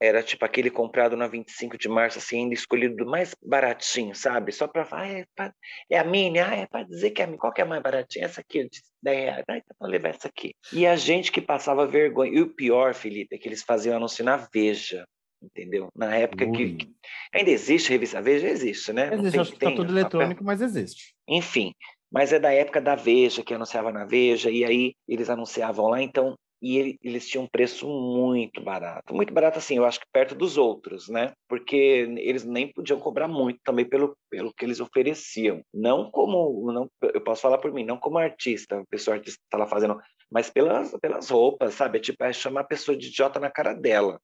[0.00, 4.52] era tipo aquele comprado na 25 de março, assim, ainda escolhido do mais baratinho, sabe?
[4.52, 5.52] Só para falar, ah, é, pra,
[5.90, 7.38] é, a mini, ah, é para dizer que é a mini.
[7.38, 8.26] Qual que é a mais baratinha?
[8.26, 9.44] Essa aqui, de 10 reais.
[9.48, 10.54] Ah, então vou levar essa aqui.
[10.72, 12.32] E a gente que passava vergonha.
[12.32, 15.06] E o pior, Felipe, é que eles faziam anúncio na Veja,
[15.42, 15.88] entendeu?
[15.94, 16.94] Na época que, que,
[17.32, 18.48] Ainda existe a revista Veja?
[18.48, 19.14] Existe, né?
[19.14, 21.14] Existe, acho que tá tudo eletrônico, mas existe.
[21.26, 21.72] Enfim,
[22.10, 26.02] mas é da época da Veja, que anunciava na Veja, e aí eles anunciavam lá,
[26.02, 29.14] então e ele, eles tinham um preço muito barato.
[29.14, 31.32] Muito barato, assim, eu acho que perto dos outros, né?
[31.48, 31.76] Porque
[32.18, 35.62] eles nem podiam cobrar muito também pelo, pelo que eles ofereciam.
[35.72, 39.56] Não como, não, eu posso falar por mim, não como artista, o pessoal artista está
[39.56, 39.96] lá fazendo
[40.30, 41.98] mas pelas, pelas roupas, sabe?
[41.98, 44.20] É tipo, é chamar a pessoa de idiota na cara dela.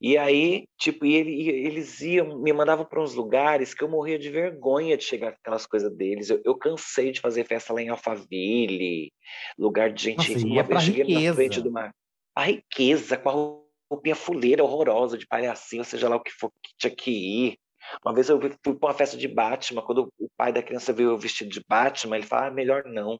[0.00, 3.88] E aí, tipo, e ele, e eles iam, me mandavam para uns lugares que eu
[3.88, 6.30] morria de vergonha de chegar com aquelas coisas deles.
[6.30, 9.12] Eu, eu cansei de fazer festa lá em Alphaville,
[9.58, 10.18] lugar de gente.
[10.18, 11.92] Nossa, vez cheguei na frente de uma.
[12.36, 16.72] A riqueza, com a roupinha fuleira horrorosa de palhacinho, seja lá o que for que
[16.78, 17.58] tinha que ir.
[18.04, 21.10] Uma vez eu fui para uma festa de Batman, quando o pai da criança viu
[21.10, 23.18] eu vestido de Batman, ele falou: ah, melhor não.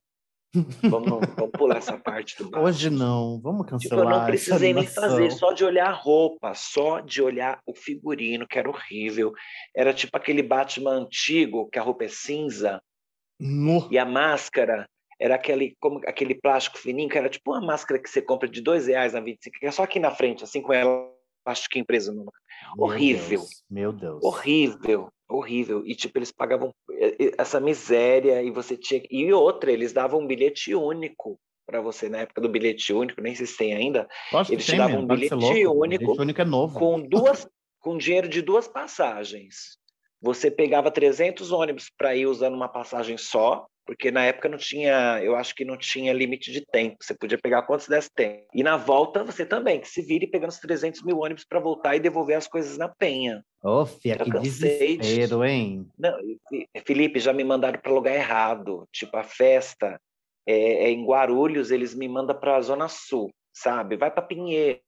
[0.82, 2.64] Vamos, vamos pular essa parte do baixo.
[2.66, 3.80] Hoje não, vamos cancelar.
[3.80, 7.74] Tipo, eu não precisei nem fazer, só de olhar a roupa, só de olhar o
[7.74, 9.32] figurino, que era horrível.
[9.74, 12.80] Era tipo aquele Batman antigo, que a roupa é cinza,
[13.38, 13.88] no.
[13.90, 14.88] e a máscara
[15.20, 18.60] era aquele, como, aquele plástico fininho, que era tipo uma máscara que você compra de
[18.60, 21.12] dois reais na 25, que é só aqui na frente, assim, com ela
[21.44, 22.12] plástico impreso.
[22.12, 22.32] No...
[22.78, 23.40] Horrível.
[23.40, 24.22] Deus, meu Deus.
[24.22, 25.86] Horrível horrível.
[25.86, 29.02] E, tipo, eles pagavam eh, essa miséria e você tinha.
[29.10, 33.34] E outra, eles davam um bilhete único para você na época do bilhete único, nem
[33.34, 34.06] sei se tem ainda.
[34.50, 36.78] eles te davam um bilhete único, bilhete único é novo.
[36.78, 37.48] com duas
[37.80, 39.78] com dinheiro de duas passagens.
[40.24, 45.20] Você pegava 300 ônibus para ir usando uma passagem só porque na época não tinha,
[45.22, 48.46] eu acho que não tinha limite de tempo, você podia pegar quantos desse tempo.
[48.54, 51.94] E na volta você também, que se vire pegando os 300 mil ônibus para voltar
[51.94, 53.44] e devolver as coisas na penha.
[53.62, 55.46] Ô, Fia, que desespero, de...
[55.46, 55.86] hein?
[55.98, 56.16] Não,
[56.86, 60.00] Felipe, já me mandaram para lugar errado, tipo a festa
[60.46, 63.96] é, é em Guarulhos, eles me mandam para a Zona Sul, sabe?
[63.96, 64.80] Vai para Pinheiros,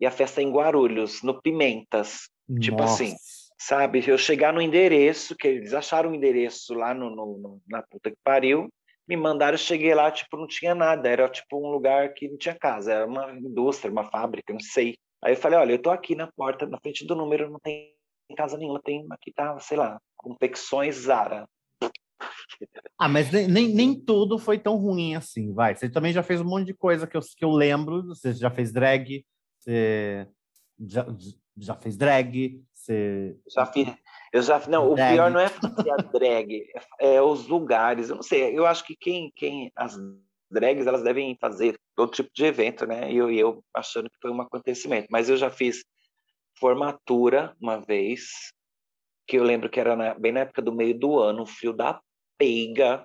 [0.00, 2.60] e a festa é em Guarulhos, no Pimentas, Nossa.
[2.62, 3.14] tipo assim
[3.60, 4.02] sabe?
[4.06, 8.16] Eu chegar no endereço, que eles acharam o endereço lá no, no, na puta que
[8.24, 8.70] pariu,
[9.06, 12.38] me mandaram, eu cheguei lá, tipo, não tinha nada, era tipo um lugar que não
[12.38, 14.96] tinha casa, era uma indústria, uma fábrica, não sei.
[15.22, 17.94] Aí eu falei, olha, eu tô aqui na porta, na frente do número, não tem
[18.34, 21.46] casa nenhuma, tem aqui tá, sei lá, confecções Zara.
[22.98, 25.74] Ah, mas nem, nem, nem, tudo foi tão ruim assim, vai.
[25.74, 28.50] Você também já fez um monte de coisa que eu, que eu lembro, você já
[28.50, 29.24] fez drag,
[29.58, 30.26] você
[30.78, 31.06] já,
[31.56, 33.36] já fez drag, você...
[33.48, 33.88] Já fiz.
[34.32, 35.10] Eu já, não, drag.
[35.10, 36.66] o pior não é fazer a drag,
[37.00, 38.10] é, é, os lugares.
[38.10, 39.96] Eu não sei, eu acho que quem, quem as
[40.50, 43.10] drags elas devem fazer todo tipo de evento, né?
[43.10, 45.08] E eu, eu achando que foi um acontecimento.
[45.10, 45.84] Mas eu já fiz
[46.58, 48.52] formatura uma vez,
[49.26, 51.72] que eu lembro que era na, bem na época do meio do ano, um frio
[51.72, 52.00] da
[52.38, 53.04] peiga,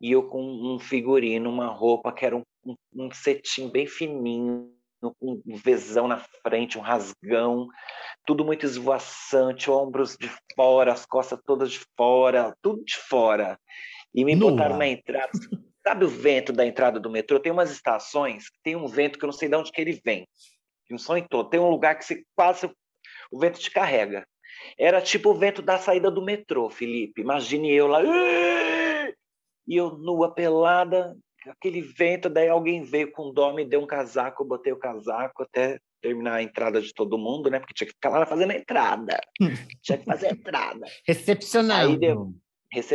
[0.00, 4.72] e eu com um figurino, uma roupa que era um, um, um cetim bem fininho,
[5.20, 7.68] um Vzão na frente, um rasgão,
[8.26, 13.58] tudo muito esvoaçante, ombros de fora, as costas todas de fora, tudo de fora.
[14.14, 14.50] E me Nua.
[14.50, 15.30] botaram na entrada.
[15.86, 17.40] Sabe o vento da entrada do metrô?
[17.40, 20.00] Tem umas estações que tem um vento que eu não sei de onde que ele
[20.04, 20.26] vem.
[20.90, 21.48] Um sonho todo.
[21.48, 22.70] Tem um lugar que você quase
[23.30, 24.26] o vento te carrega.
[24.78, 27.20] Era tipo o vento da saída do metrô, Felipe.
[27.20, 28.02] Imagine eu lá.
[28.02, 31.14] E eu nua, pelada,
[31.46, 35.42] aquele vento, daí alguém veio com dó, me deu um casaco, eu botei o casaco
[35.42, 37.58] até terminar a entrada de todo mundo, né?
[37.58, 39.18] Porque tinha que ficar lá fazendo a entrada.
[39.82, 40.86] tinha que fazer a entrada.
[41.06, 41.92] Recepcionando.
[41.92, 42.32] Aí deu,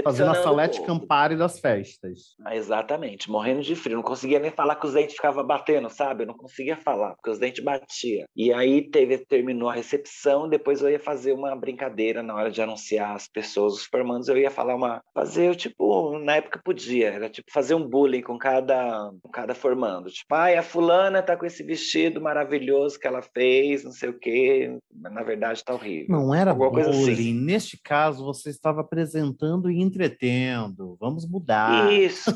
[0.04, 2.36] Fazendo a Salete Campari das festas.
[2.46, 3.96] Ah, exatamente, morrendo de frio.
[3.96, 6.24] Não conseguia nem falar que os dentes ficavam batendo, sabe?
[6.24, 8.26] Eu não conseguia falar, porque os dentes batiam.
[8.36, 12.62] E aí teve, terminou a recepção, depois eu ia fazer uma brincadeira na hora de
[12.62, 15.02] anunciar as pessoas, os formandos, eu ia falar uma.
[15.14, 20.10] Fazer, tipo, na época podia, era tipo fazer um bullying com cada, com cada formando.
[20.10, 24.20] Tipo, ai, a fulana tá com esse vestido maravilhoso que ela fez, não sei o
[24.20, 24.78] quê.
[24.94, 26.16] Mas na verdade tá horrível.
[26.16, 26.84] Não era Alguma bullying.
[26.84, 27.34] Coisa assim.
[27.34, 31.92] Neste caso, você estava apresentando e entretendo, vamos mudar.
[31.92, 32.32] Isso.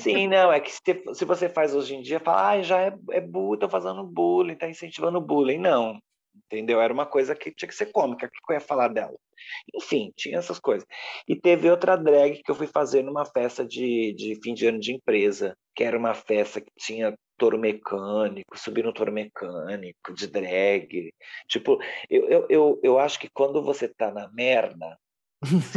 [0.00, 2.94] Sim, não, é que se, se você faz hoje em dia, fala, ah, já é,
[3.10, 5.58] é bullying, tô fazendo bullying, tá incentivando bullying.
[5.58, 5.98] Não,
[6.46, 6.80] entendeu?
[6.80, 9.16] Era uma coisa que tinha que ser cômica, que eu ia falar dela?
[9.74, 10.86] Enfim, tinha essas coisas.
[11.28, 14.80] E teve outra drag que eu fui fazer numa festa de, de fim de ano
[14.80, 20.26] de empresa, que era uma festa que tinha touro mecânico, subir no touro mecânico, de
[20.26, 21.12] drag.
[21.48, 24.96] Tipo, eu, eu, eu, eu acho que quando você tá na merda,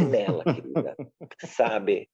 [0.08, 0.96] nela, querida.
[1.44, 2.08] Sabe?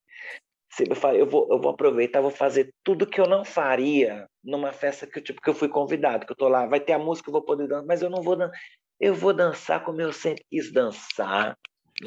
[1.14, 5.20] Eu, vou, eu vou aproveitar, vou fazer tudo que eu não faria numa festa que,
[5.20, 7.44] tipo, que eu fui convidado, que eu tô lá, vai ter a música, eu vou
[7.44, 8.58] poder dançar, mas eu não vou dançar.
[9.00, 11.56] Eu vou dançar como eu sempre quis dançar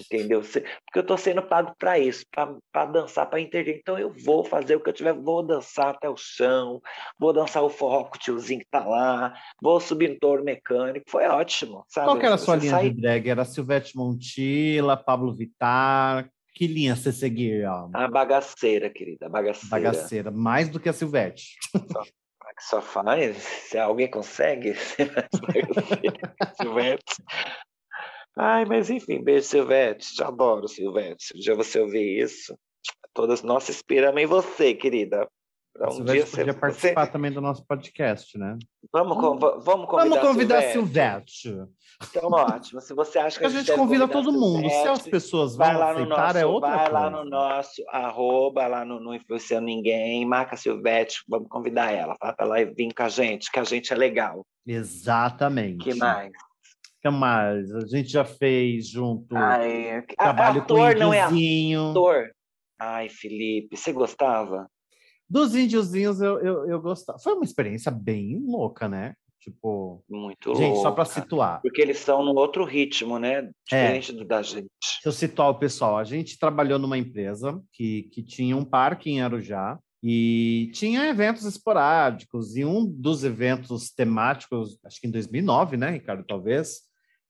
[0.01, 0.41] entendeu?
[0.41, 3.77] Porque eu estou sendo pago para isso, para dançar, para intervir.
[3.77, 6.81] Então eu vou fazer o que eu tiver, vou dançar até o chão,
[7.19, 11.09] vou dançar o forró com o tiozinho que está lá, vou subir no touro mecânico.
[11.09, 12.07] Foi ótimo, sabe?
[12.07, 12.89] Qual que era a sua linha sai...
[12.89, 13.29] de drag?
[13.29, 16.29] Era Silvete Montilla, Pablo Vittar?
[16.53, 17.69] Que linha você seguia?
[17.93, 19.69] A bagaceira, querida, a bagaceira.
[19.69, 21.55] Bagaceira, mais do que a Silvete.
[21.91, 22.03] Só,
[22.57, 24.73] que só faz, se alguém consegue,
[26.59, 27.23] Silvete.
[28.37, 30.13] Ai, mas enfim, beijo, Silvete.
[30.13, 31.33] Te adoro, Silvete.
[31.35, 32.57] Um dia você ouvir isso,
[33.13, 35.27] todas nós esperamos em você, querida.
[35.79, 36.59] Um Silvete dia podia você...
[36.59, 38.57] participar também do nosso podcast, né?
[38.91, 41.31] Vamos, vamos convidar, vamos convidar Silvete.
[41.31, 41.71] Silvete.
[42.09, 42.79] Então, ótimo.
[42.79, 44.69] Se você acha que a, a gente, convida todo mundo.
[44.69, 46.91] Silvete, Se as pessoas vão vai lá aceitar, no nosso, é outra vai coisa.
[46.91, 51.91] Vai lá no nosso arroba, lá no, no Influenciando Ninguém, marca a Silvete, vamos convidar
[51.91, 52.15] ela.
[52.19, 54.45] Fala para ela vir com a gente, que a gente é legal.
[54.65, 55.83] Exatamente.
[55.83, 56.31] que mais?
[57.01, 57.71] Que mais?
[57.73, 62.31] A gente já fez junto Ai, trabalho ator com não é ator.
[62.79, 64.69] Ai, Felipe, você gostava?
[65.29, 67.19] Dos índiozinhos eu, eu, eu gostava.
[67.19, 69.13] Foi uma experiência bem louca, né?
[69.39, 70.03] Tipo.
[70.09, 70.81] Muito Gente, louca.
[70.81, 71.61] só para situar.
[71.61, 73.49] Porque eles estão num outro ritmo, né?
[73.65, 74.15] Diferente é.
[74.15, 74.67] do da gente.
[74.81, 75.97] Deixa eu situar o pessoal.
[75.97, 79.77] A gente trabalhou numa empresa que, que tinha um parque em Arujá.
[80.03, 86.23] E tinha eventos esporádicos, e um dos eventos temáticos, acho que em 2009, né, Ricardo,
[86.23, 86.81] talvez,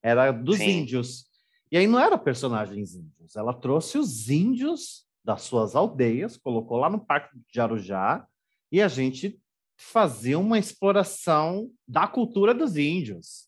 [0.03, 0.81] era dos Sim.
[0.81, 1.25] índios.
[1.71, 6.89] E aí não era personagens índios, ela trouxe os índios das suas aldeias, colocou lá
[6.89, 8.25] no Parque de Arujá,
[8.71, 9.39] e a gente
[9.77, 13.47] fazia uma exploração da cultura dos índios.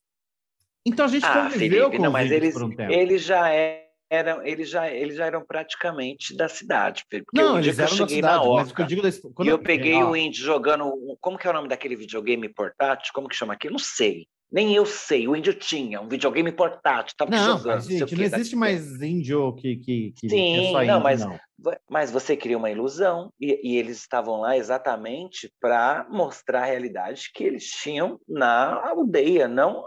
[0.86, 2.92] Então a gente ah, conviveu Felipe, com não, mas eles, por um tempo.
[2.92, 3.50] Eles já
[4.10, 7.06] eram, eles já, eles já eram praticamente da cidade.
[7.10, 9.32] Porque não, eles eram da cidade, na Orca, eu.
[9.34, 10.92] Quando e eu, eu peguei o índio jogando...
[11.22, 13.12] Como que é o nome daquele videogame portátil?
[13.14, 13.68] Como que chama aqui?
[13.68, 14.28] Eu não sei.
[14.52, 17.76] Nem eu sei, o índio tinha um videogame portátil, estava não, jogando.
[17.76, 21.24] Mas, gente, não existe mais índio que, que, que Sim, é só índio, não, mas,
[21.24, 21.40] não.
[21.88, 27.30] mas você cria uma ilusão e, e eles estavam lá exatamente para mostrar a realidade
[27.34, 29.86] que eles tinham na aldeia, não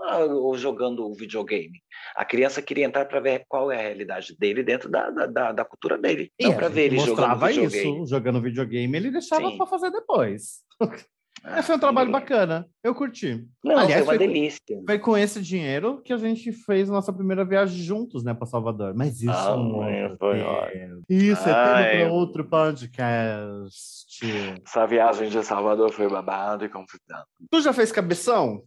[0.55, 1.81] jogando o videogame.
[2.15, 5.65] A criança queria entrar para ver qual é a realidade dele dentro da, da, da
[5.65, 7.97] cultura dele, e não para ver ele jogando videogame.
[7.99, 10.63] isso, jogando videogame, ele deixava para fazer depois.
[11.45, 12.69] Ah, foi um trabalho bacana.
[12.83, 13.45] Eu curti.
[13.65, 14.83] Não, Aliás, foi uma foi delícia.
[14.87, 18.95] Foi com esse dinheiro que a gente fez nossa primeira viagem juntos, né, para Salvador.
[18.95, 21.03] Mas isso ah, não é foi ótimo.
[21.09, 24.63] Isso é tema para outro podcast.
[24.65, 27.25] Essa viagem de Salvador foi babado e confusão.
[27.51, 28.63] Tu já fez cabeção?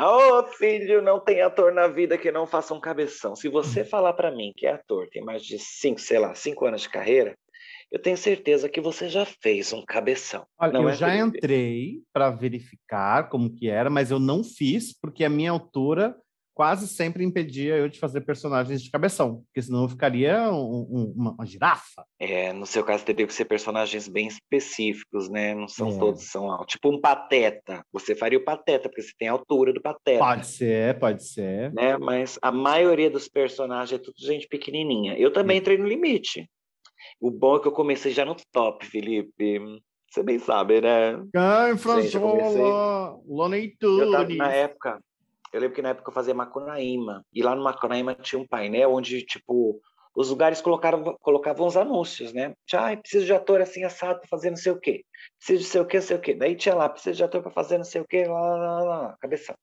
[0.00, 3.36] Ô, oh, filho, não tem ator na vida que não faça um cabeção.
[3.36, 3.84] Se você hum.
[3.84, 6.88] falar para mim que é ator, tem mais de cinco, sei lá, cinco anos de
[6.88, 7.36] carreira,
[7.94, 10.44] eu tenho certeza que você já fez um cabeção.
[10.58, 15.24] Olha, eu é, já entrei para verificar como que era, mas eu não fiz porque
[15.24, 16.16] a minha altura
[16.52, 21.14] quase sempre impedia eu de fazer personagens de cabeção, porque senão eu ficaria um, um,
[21.16, 22.04] uma, uma, girafa.
[22.18, 25.54] É, no seu caso teria que ser personagens bem específicos, né?
[25.54, 25.98] Não são é.
[25.98, 27.84] todos, são tipo um pateta.
[27.92, 30.18] Você faria o pateta, porque você tem a altura do pateta.
[30.18, 31.72] Pode ser, pode ser.
[31.72, 31.96] Né?
[31.96, 35.16] Mas a maioria dos personagens é tudo gente pequenininha.
[35.16, 36.48] Eu também entrei no limite.
[37.24, 39.58] O bom é que eu comecei já no top, Felipe.
[40.10, 41.18] Você bem sabe, né?
[41.34, 42.12] Ai, François,
[43.26, 43.74] Loney
[44.36, 45.00] Na época,
[45.50, 48.92] eu lembro que na época eu fazia Macunaíma, e lá no Macunaíma tinha um painel
[48.92, 49.80] onde, tipo,
[50.14, 52.52] os lugares colocaram, colocavam os anúncios, né?
[52.74, 55.02] Ah, preciso de ator assim assado para fazer não sei o quê.
[55.38, 56.34] Preciso de sei o quê, sei o quê.
[56.34, 58.82] Daí tinha lá, preciso de ator para fazer não sei o quê, lá, lá, lá,
[58.82, 59.56] lá, cabeção.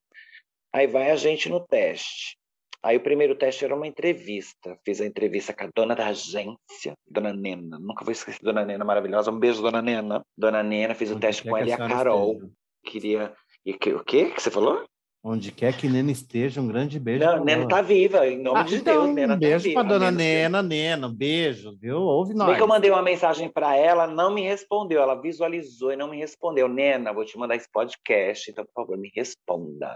[0.73, 2.40] Aí vai a gente no teste.
[2.83, 4.75] Aí o primeiro teste era uma entrevista.
[4.83, 7.77] Fiz a entrevista com a dona da agência, dona Nena.
[7.79, 9.29] Nunca vou esquecer dona Nena, maravilhosa.
[9.29, 10.23] Um beijo, dona Nena.
[10.35, 12.33] Dona Nena, fiz o teste com ela e a Carol.
[12.33, 12.51] Esteja.
[12.83, 13.33] Queria.
[13.63, 14.83] E que, o quê que você falou?
[15.23, 17.23] Onde quer que Nena esteja, um grande beijo.
[17.23, 19.15] Não, Nena tá viva, em nome ah, de então, Deus.
[19.15, 22.01] Nena um beijo tá para dona Nena, Nena, um beijo, viu?
[22.01, 22.47] Ouve nós.
[22.47, 24.99] Bem que eu mandei uma mensagem para ela, não me respondeu.
[24.99, 26.67] Ela visualizou e não me respondeu.
[26.67, 29.95] Nena, vou te mandar esse podcast, então, por favor, me responda,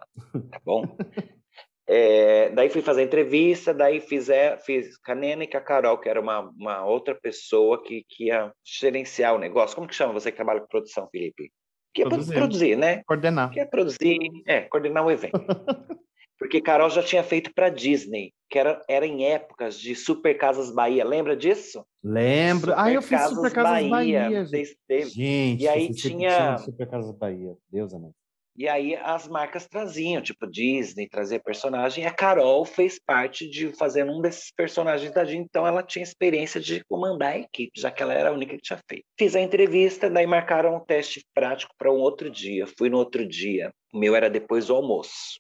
[0.52, 0.84] tá bom?
[1.88, 6.19] é, daí fui fazer entrevista, daí fiz, é, fiz e com a Carol, que era
[6.19, 9.76] uma, uma outra pessoa que, que ia gerenciar o negócio.
[9.76, 11.52] Como que chama você que trabalha com produção, Felipe?
[11.93, 12.34] Que é produzir.
[12.34, 13.04] produzir, né?
[13.06, 13.52] Coordenar.
[13.52, 14.17] Que é produzir,
[14.48, 15.39] é, coordenar o evento.
[16.38, 20.69] Porque Carol já tinha feito para Disney, que era, era em épocas de Super Casas
[20.69, 21.06] Bahia.
[21.06, 21.86] Lembra disso?
[22.04, 22.71] Lembro.
[22.71, 24.21] Super ah, eu fiz Super Casas Bahia.
[24.21, 25.06] Bahia gente.
[25.06, 27.56] gente, e aí tinha Super Casas Bahia.
[27.71, 28.13] Deus amado.
[28.58, 33.74] E aí as marcas traziam, tipo Disney, trazia personagem, e a Carol fez parte de
[33.74, 37.91] fazer um desses personagens da Disney, então ela tinha experiência de comandar a equipe, já
[37.91, 39.04] que ela era a única que tinha feito.
[39.20, 42.65] Fiz a entrevista, daí marcaram um teste prático para um outro dia.
[42.78, 45.39] Fui no outro dia, o meu era depois do almoço.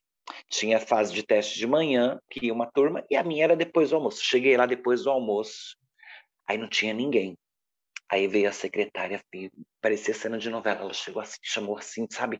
[0.49, 3.91] Tinha fase de teste de manhã, que ia uma turma, e a minha era depois
[3.91, 4.21] do almoço.
[4.21, 5.77] Cheguei lá depois do almoço,
[6.45, 7.37] aí não tinha ninguém.
[8.09, 9.23] Aí veio a secretária,
[9.81, 12.39] parecia cena de novela, ela chegou assim, chamou assim, sabe?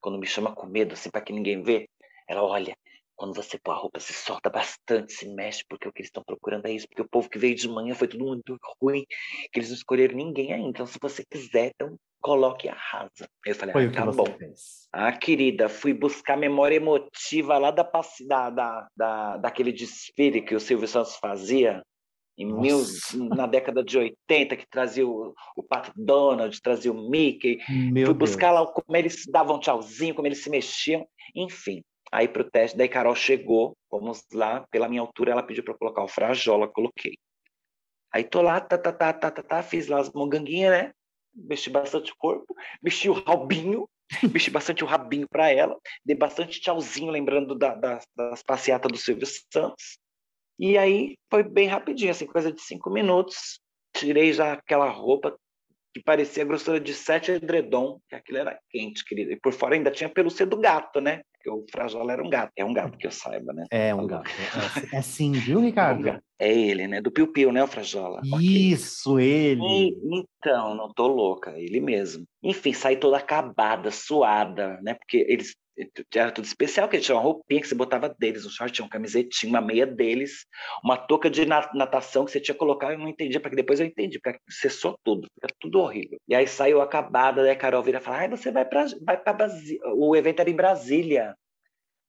[0.00, 1.88] Quando me chama com medo, assim, para que ninguém vê,
[2.28, 2.74] ela olha,
[3.20, 6.22] quando você põe a roupa, se solta bastante, se mexe, porque o que eles estão
[6.24, 9.04] procurando é isso, porque o povo que veio de manhã foi tudo muito ruim,
[9.52, 10.68] que eles não escolheram ninguém ainda.
[10.68, 13.28] Então, se você quiser, então coloque e arrasa.
[13.44, 14.24] Eu falei, foi ah, tá bom.
[14.38, 14.88] Fez.
[14.92, 17.82] Ah, querida, fui buscar memória emotiva lá da,
[18.26, 21.82] da, da, da, daquele desfile que o Silvio Santos fazia,
[22.40, 22.82] em mil,
[23.36, 27.58] na década de 80, que trazia o, o Pato Donald, trazia o Mickey.
[27.68, 28.66] Meu Fui buscar Deus.
[28.66, 31.82] lá como eles davam tchauzinho, como eles se mexiam, enfim.
[32.10, 35.76] Aí para o teste, daí Carol chegou, vamos lá, pela minha altura, ela pediu para
[35.76, 37.18] colocar o frajola, coloquei.
[38.10, 40.92] Aí tô lá, tá, tá, tá, tá, tá, tá fiz lá as monganguinhas, né?
[41.34, 43.86] Mexi bastante o corpo, mexi o rabinho,
[44.32, 48.98] mexi bastante o rabinho para ela, dei bastante tchauzinho, lembrando da, da, das passeatas do
[48.98, 49.98] Silvio Santos.
[50.60, 53.58] E aí foi bem rapidinho, assim, coisa de cinco minutos.
[53.94, 55.34] Tirei já aquela roupa
[55.92, 59.32] que parecia grossura de sete edredom, que aquilo era quente, querido.
[59.32, 61.22] E por fora ainda tinha pelúcia do gato, né?
[61.32, 62.52] Porque o Frajola era um gato.
[62.54, 63.64] É um gato que eu saiba, né?
[63.70, 64.30] É um gato.
[64.92, 66.20] É, é sim, viu, Ricardo?
[66.40, 67.02] É, um é, ele, né?
[67.02, 68.22] Do Piu Piu, né, o Frajola?
[68.40, 69.26] Isso, okay.
[69.26, 69.60] ele.
[69.62, 72.24] E, então, não tô louca, ele mesmo.
[72.42, 74.94] Enfim, saí toda acabada, suada, né?
[74.94, 75.54] Porque eles
[76.14, 78.90] era tudo especial, que tinha uma roupinha que você botava deles, um short, tinha uma
[78.90, 80.46] camisetinha, uma meia deles,
[80.82, 83.86] uma touca de natação que você tinha que colocar, eu não entendia, porque depois eu
[83.86, 86.18] entendi, porque cessou tudo, fica tudo horrível.
[86.28, 89.16] E aí saiu acabada, daí a Carol vira e fala, ai, você vai para vai
[89.16, 91.34] pra Brasília, o evento era em Brasília.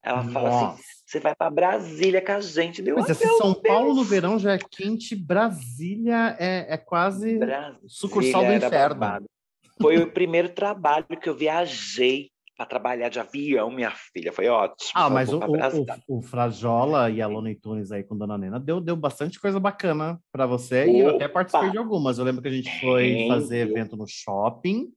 [0.04, 0.30] Ela Nossa.
[0.30, 2.82] fala assim, você vai para Brasília com a gente.
[2.82, 3.62] Deu, Mas se São Deus.
[3.62, 8.96] Paulo no verão já é quente, Brasília é, é quase Brasília sucursal do inferno.
[8.96, 9.26] Babado.
[9.80, 14.32] Foi o primeiro trabalho que eu viajei para trabalhar de avião, minha filha.
[14.32, 14.92] Foi ótimo.
[14.94, 18.80] Ah, mas o, o, o, Frajola e a Lona Tunes aí com Dona Nena deu,
[18.80, 20.82] deu bastante coisa bacana para você.
[20.82, 20.90] Opa.
[20.90, 22.18] E eu até participei de algumas.
[22.18, 24.92] Eu lembro que a gente foi fazer evento no shopping.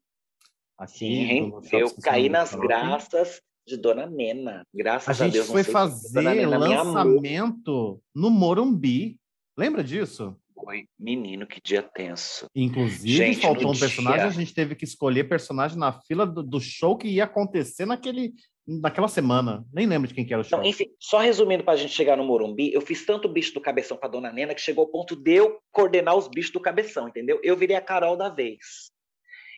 [0.78, 2.68] Aqui, Sim, eu caí nas shopping.
[2.68, 4.66] graças de Dona Nena.
[4.74, 5.36] Graças a, a Deus.
[5.36, 9.18] A gente foi fazer lançamento no Morumbi.
[9.58, 10.36] Lembra disso?
[10.66, 12.48] Foi, menino, que dia tenso.
[12.56, 14.28] Inclusive, gente, faltou um personagem, dia...
[14.28, 18.34] a gente teve que escolher personagem na fila do, do, show que ia acontecer naquele,
[18.68, 19.64] naquela semana.
[19.72, 20.58] Nem lembro de quem que era o show.
[20.58, 23.62] Então, enfim, só resumindo para a gente chegar no Morumbi, eu fiz tanto bicho do
[23.62, 27.08] cabeção para Dona Nena que chegou ao ponto de eu coordenar os bichos do cabeção,
[27.08, 27.40] entendeu?
[27.44, 28.90] Eu virei a Carol da vez.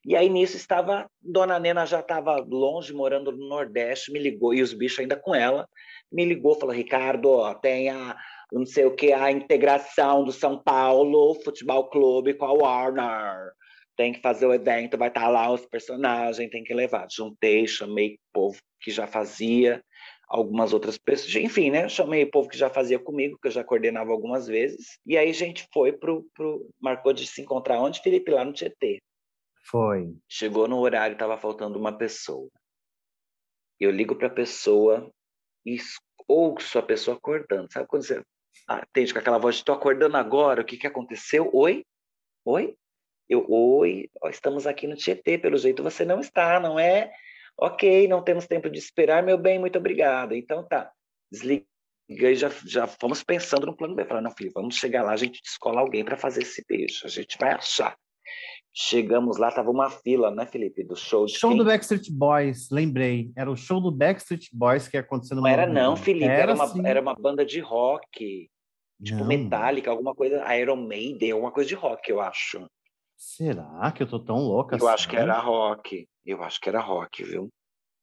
[0.05, 4.61] E aí nisso estava, Dona Nena já estava longe, morando no Nordeste, me ligou, e
[4.61, 5.69] os bichos ainda com ela,
[6.11, 8.15] me ligou, falou, Ricardo, ó, tem a
[8.51, 13.51] não sei o que, a integração do São Paulo Futebol Clube com a Warner.
[13.95, 17.07] Tem que fazer o evento, vai estar lá os personagens, tem que levar.
[17.11, 19.83] Juntei, chamei o povo que já fazia.
[20.27, 21.87] algumas outras pessoas, enfim, né?
[21.89, 25.29] Chamei o povo que já fazia comigo, que eu já coordenava algumas vezes, e aí
[25.29, 29.01] a gente foi pro, pro marcou de se encontrar onde, Felipe, lá no Tietê.
[29.69, 30.13] Foi.
[30.29, 32.49] Chegou no horário, estava faltando uma pessoa.
[33.79, 35.09] Eu ligo para a pessoa
[35.65, 35.77] e
[36.27, 37.71] ouço a pessoa acordando.
[37.71, 38.21] Sabe quando você
[38.67, 41.49] atende com aquela voz de estou acordando agora, o que, que aconteceu?
[41.53, 41.85] Oi?
[42.45, 42.75] Oi?
[43.29, 47.11] Eu, oi, estamos aqui no Tietê, pelo jeito você não está, não é?
[47.57, 50.33] Ok, não temos tempo de esperar, meu bem, muito obrigado.
[50.33, 50.91] Então tá,
[51.31, 51.65] desliga
[52.09, 54.05] e já, já fomos pensando no plano B.
[54.05, 57.09] Falando, não, filho, vamos chegar lá, a gente descola alguém para fazer esse beijo, a
[57.09, 57.97] gente vai achar.
[58.73, 61.57] Chegamos lá, tava uma fila, né, Felipe, do show de Show quem?
[61.57, 63.31] do Backstreet Boys, lembrei.
[63.35, 66.51] Era o show do Backstreet Boys que ia acontecendo no Não era não, Felipe, era,
[66.51, 68.49] era, uma, era uma banda de rock.
[69.03, 69.27] Tipo não.
[69.27, 72.67] Metallica, alguma coisa, Iron Maiden, alguma coisa de rock, eu acho.
[73.15, 74.93] Será que eu tô tão louca Eu assim?
[74.93, 76.07] acho que era rock.
[76.25, 77.49] Eu acho que era rock, viu?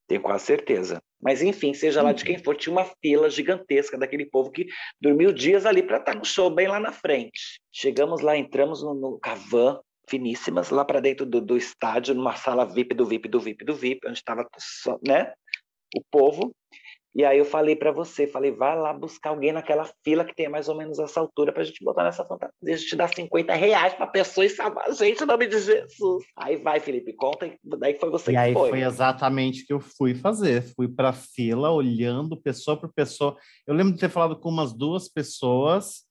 [0.07, 1.01] Tenho quase certeza.
[1.21, 4.67] Mas enfim, seja lá de quem for, tinha uma fila gigantesca daquele povo que
[5.01, 7.59] dormiu dias ali para estar no show, bem lá na frente.
[7.73, 12.67] Chegamos lá, entramos no, no Cavan, finíssimas, lá para dentro do, do, estádio, numa sala
[12.67, 14.47] VIP do VIP do VIP do VIP, onde estava
[15.07, 15.33] né,
[15.97, 16.55] o povo.
[17.15, 20.49] E aí eu falei para você, falei, vai lá buscar alguém naquela fila que tem
[20.49, 22.53] mais ou menos essa altura para a gente botar nessa fantasia.
[22.65, 25.61] A gente dá 50 reais para a pessoa e salvar a gente, em nome de
[25.61, 26.25] Jesus.
[26.37, 28.71] Aí vai, Felipe, conta, daí foi você e que aí foi.
[28.71, 30.63] foi exatamente o que eu fui fazer.
[30.75, 33.37] Fui para fila, olhando pessoa por pessoa.
[33.65, 36.03] Eu lembro de ter falado com umas duas pessoas,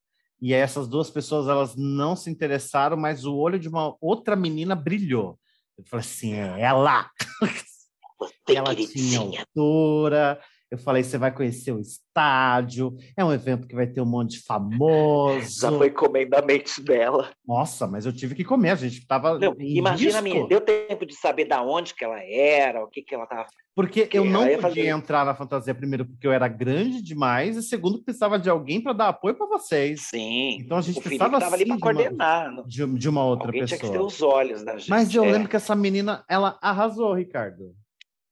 [0.41, 4.73] e essas duas pessoas elas não se interessaram, mas o olho de uma outra menina
[4.73, 5.37] brilhou.
[5.77, 7.09] Eu falei assim, é ela!
[8.19, 10.39] Você, ela tinha altura,
[10.73, 14.39] eu falei, você vai conhecer o estádio, é um evento que vai ter um monte
[14.39, 15.61] de famoso.
[15.61, 17.29] Já foi comendo a mente dela.
[17.47, 19.37] Nossa, mas eu tive que comer, a gente tava.
[19.37, 23.03] Não, imagina a minha, deu tempo de saber da onde que ela era, o que
[23.03, 23.45] que ela tava.
[23.75, 24.87] Porque eu não podia fazer...
[24.87, 28.93] entrar na fantasia, primeiro, porque eu era grande demais, e segundo, precisava de alguém para
[28.93, 30.07] dar apoio para vocês.
[30.07, 30.57] Sim.
[30.59, 32.49] Então a gente o precisava estava ali para coordenar.
[32.65, 33.79] De uma, de, de uma outra alguém pessoa.
[33.79, 34.89] Tinha que ter os olhos da gente.
[34.89, 35.31] Mas eu é.
[35.31, 37.75] lembro que essa menina, ela arrasou, Ricardo.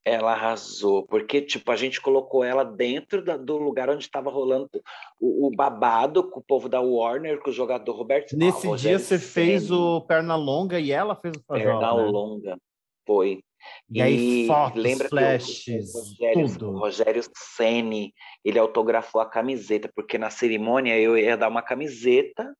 [0.04, 4.70] Ela arrasou, porque tipo a gente colocou ela dentro da, do lugar onde estava rolando
[5.20, 8.36] o, o, babado com o povo da Warner, com o jogador Roberto.
[8.36, 12.04] Nesse ah, dia você fez o perna longa e ela fez o Perna né?
[12.04, 12.58] longa,
[13.06, 13.44] foi.
[13.90, 16.70] E, e aí fotos, lembra flashes, o, o Rogério, tudo.
[16.70, 22.56] O Rogério Ceni, ele autografou a camiseta, porque na cerimônia eu ia dar uma camiseta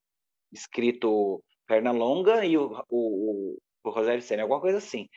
[0.52, 5.08] escrito perna longa e o, o, o Rogério Senna, alguma coisa assim.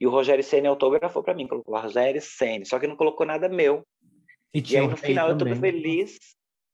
[0.00, 3.48] E o Rogério Senna autografou para mim, colocou Rogério Senna, só que não colocou nada
[3.48, 3.86] meu.
[4.54, 6.18] E, e aí no final eu tô feliz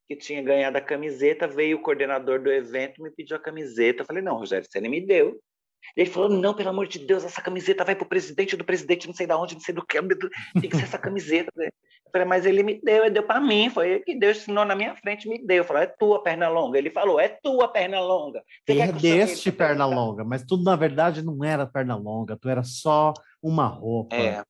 [0.09, 4.03] que tinha ganhado a camiseta, veio o coordenador do evento, me pediu a camiseta.
[4.03, 5.39] Eu falei, não, Rogério Senna me deu.
[5.97, 9.15] Ele falou, não, pelo amor de Deus, essa camiseta vai pro presidente do presidente, não
[9.15, 11.53] sei da onde, não sei do que, tem que ser essa camiseta.
[12.09, 14.65] Eu falei, mas ele me deu, ele deu para mim, foi ele que deu, ensinou
[14.65, 15.59] na minha frente, me deu.
[15.59, 16.79] Eu falei, é tua perna longa.
[16.79, 18.43] Ele falou, é tua perna longa.
[18.65, 23.67] Perdeste perna longa, mas tudo na verdade não era perna longa, tu era só uma
[23.67, 24.17] roupa.
[24.17, 24.43] É,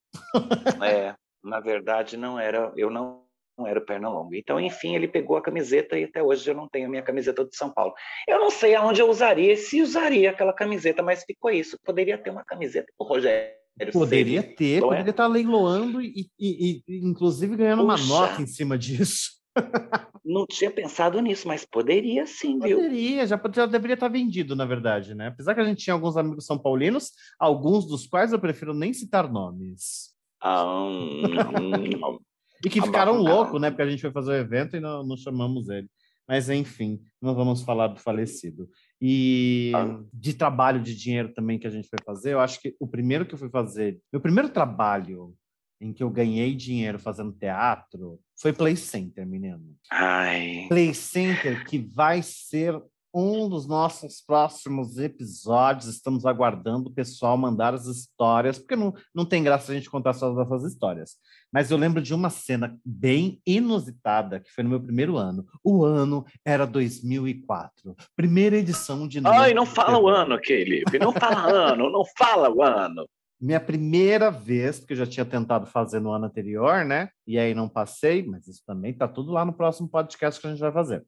[0.82, 3.28] é na verdade não era, eu não
[3.58, 4.36] não era perna longa.
[4.36, 7.44] Então, enfim, ele pegou a camiseta e até hoje eu não tenho a minha camiseta
[7.44, 7.92] de São Paulo.
[8.26, 11.76] Eu não sei aonde eu usaria, se usaria aquela camiseta, mas ficou isso.
[11.84, 13.58] Poderia ter uma camiseta do Rogério.
[13.92, 15.10] Poderia ter, poderia é?
[15.10, 18.04] estar leiloando e, e, e, inclusive ganhando Puxa.
[18.04, 19.30] uma nota em cima disso.
[20.24, 22.76] Não tinha pensado nisso, mas poderia sim, viu?
[22.76, 25.28] Poderia, já, já deveria estar vendido, na verdade, né?
[25.28, 28.92] Apesar que a gente tinha alguns amigos são paulinos, alguns dos quais eu prefiro nem
[28.92, 30.12] citar nomes.
[30.40, 32.20] Ah, não,
[32.64, 33.70] E que ficaram loucos, né?
[33.70, 35.88] Porque a gente foi fazer o evento e não, não chamamos ele.
[36.26, 38.68] Mas, enfim, não vamos falar do falecido.
[39.00, 40.00] E ah.
[40.12, 43.24] de trabalho de dinheiro também que a gente foi fazer, eu acho que o primeiro
[43.24, 45.34] que eu fui fazer, meu primeiro trabalho
[45.80, 49.76] em que eu ganhei dinheiro fazendo teatro foi Play Center, menino.
[49.90, 50.66] Ai.
[50.68, 52.80] Play Center que vai ser
[53.14, 55.88] um dos nossos próximos episódios.
[55.88, 60.12] Estamos aguardando o pessoal mandar as histórias, porque não, não tem graça a gente contar
[60.12, 61.16] só as nossas histórias.
[61.52, 65.46] Mas eu lembro de uma cena bem inusitada, que foi no meu primeiro ano.
[65.64, 67.96] O ano era 2004.
[68.14, 69.20] Primeira edição de...
[69.24, 70.98] Ai, não fala o ano, Felipe.
[70.98, 73.08] Não fala ano, não fala o ano.
[73.40, 77.08] Minha primeira vez, porque eu já tinha tentado fazer no ano anterior, né?
[77.26, 80.50] E aí não passei, mas isso também tá tudo lá no próximo podcast que a
[80.50, 81.04] gente vai fazer.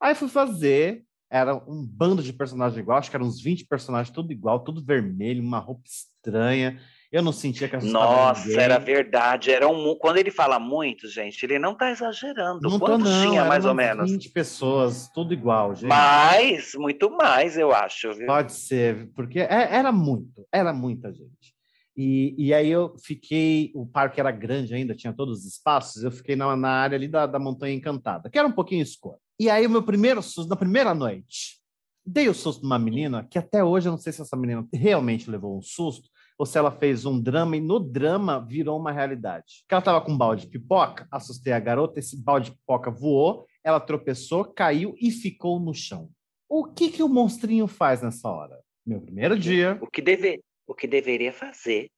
[0.00, 4.12] Aí fui fazer, era um bando de personagens igual, acho que eram uns 20 personagens,
[4.12, 6.80] tudo igual, tudo vermelho, uma roupa estranha.
[7.12, 8.62] Eu não sentia que Nossa, ninguém.
[8.62, 9.50] era verdade.
[9.50, 12.60] Era um, quando ele fala muito, gente, ele não está exagerando.
[12.62, 13.30] Não Quantos tô, não.
[13.30, 14.10] tinha, mais ou menos?
[14.10, 15.88] 20 pessoas, tudo igual, gente.
[15.88, 18.14] Mais, muito mais, eu acho.
[18.14, 18.26] Viu?
[18.26, 21.52] Pode ser, porque é, era muito, era muita gente.
[21.96, 26.12] E, e aí eu fiquei, o parque era grande ainda, tinha todos os espaços, eu
[26.12, 29.18] fiquei na, na área ali da, da Montanha Encantada, que era um pouquinho escuro.
[29.38, 31.58] E aí o meu primeiro susto, na primeira noite,
[32.06, 35.28] dei o susto numa menina, que até hoje eu não sei se essa menina realmente
[35.28, 36.08] levou um susto,
[36.40, 39.62] ou se ela fez um drama e no drama virou uma realidade.
[39.68, 42.90] Que ela estava com um balde de pipoca, assustei a garota, esse balde de pipoca
[42.90, 46.08] voou, ela tropeçou, caiu e ficou no chão.
[46.48, 48.58] O que que o monstrinho faz nessa hora?
[48.86, 49.78] Meu primeiro dia.
[49.82, 51.90] O que, deve, o que deveria fazer.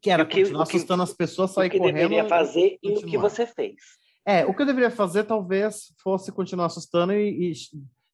[0.00, 1.82] Que era que, continuar que, assustando as pessoas, sair correndo.
[1.82, 3.74] O que deveria fazer e, e o que você fez.
[4.24, 7.52] É, o que eu deveria fazer talvez fosse continuar assustando e, e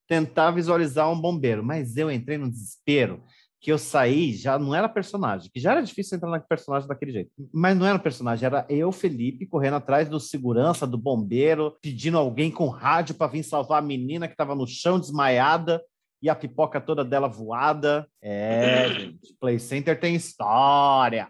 [0.07, 1.63] tentar visualizar um bombeiro.
[1.63, 3.23] Mas eu entrei no desespero
[3.61, 7.13] que eu saí, já não era personagem, que já era difícil entrar no personagem daquele
[7.13, 7.31] jeito.
[7.53, 12.51] Mas não era personagem, era eu, Felipe, correndo atrás do segurança, do bombeiro, pedindo alguém
[12.51, 15.83] com rádio para vir salvar a menina que estava no chão desmaiada
[16.23, 18.09] e a pipoca toda dela voada.
[18.23, 21.29] É, gente, Play Center tem história.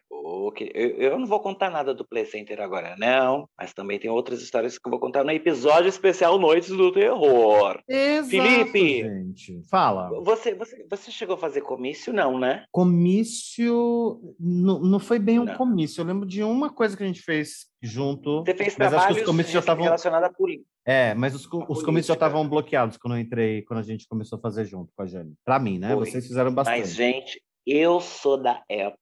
[0.74, 4.78] Eu não vou contar nada do Play Center agora, não, mas também tem outras histórias
[4.78, 7.80] que eu vou contar no episódio especial Noites do Terror.
[7.88, 9.62] Exato, Felipe, gente.
[9.68, 10.11] fala.
[10.22, 12.64] Você, você, você chegou a fazer comício, não, né?
[12.70, 15.55] Comício, não, não foi bem um não.
[15.57, 16.01] comício.
[16.01, 18.44] Eu lembro de uma coisa que a gente fez junto.
[18.44, 20.68] Você fez mas acho que os comícios já estavam relacionados a política.
[20.84, 24.38] É, mas os, os comícios já estavam bloqueados quando eu entrei, quando a gente começou
[24.38, 25.34] a fazer junto com a Jane.
[25.44, 25.94] Para mim, né?
[25.94, 26.07] Foi.
[26.07, 26.80] Vocês fizeram bastante.
[26.80, 28.99] Mas, gente, eu sou da época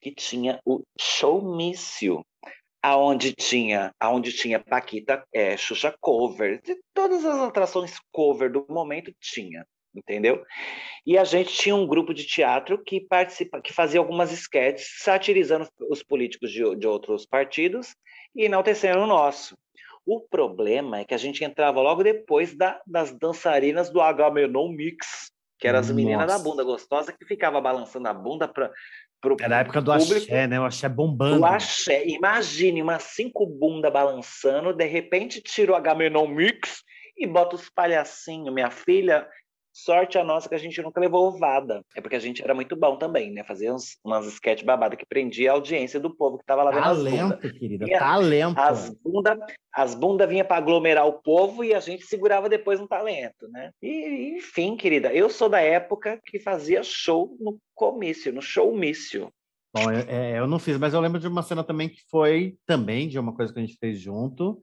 [0.00, 2.24] que tinha o showmício,
[2.82, 9.12] aonde tinha, aonde tinha Paquita, é, Xuxa cover, de todas as atrações cover do momento
[9.20, 10.44] tinha, entendeu?
[11.06, 15.68] E a gente tinha um grupo de teatro que participa, que fazia algumas sketches satirizando
[15.90, 17.94] os políticos de, de outros partidos
[18.34, 19.56] e enaltecendo o nosso.
[20.06, 25.30] O problema é que a gente entrava logo depois da, das dançarinas do Agamenon Mix,
[25.58, 28.70] que eram as meninas da bunda gostosa que ficava balançando a bunda para
[29.20, 30.14] pro Era a época do público.
[30.14, 30.60] axé, né?
[30.60, 31.40] O axé bombando.
[31.40, 32.06] O axé.
[32.06, 36.82] Imagine umas cinco bunda balançando, de repente tira o Agamenon Mix
[37.16, 38.54] e bota os palhacinhos.
[38.54, 39.26] Minha filha
[39.84, 41.84] Sorte a nossa que a gente nunca levou ovada.
[41.94, 43.44] É porque a gente era muito bom também, né?
[43.44, 46.82] Fazia uns, umas sketch babadas que prendia a audiência do povo que tava lá vendo
[46.82, 48.58] talento, as querida, e talento.
[48.58, 49.38] As bundas
[49.72, 53.70] as bunda vinha para aglomerar o povo e a gente segurava depois no talento, né?
[53.80, 59.32] E, enfim, querida, eu sou da época que fazia show no comício, no showmício.
[59.72, 62.56] Bom, eu, é, eu não fiz, mas eu lembro de uma cena também que foi
[62.66, 64.60] também de uma coisa que a gente fez junto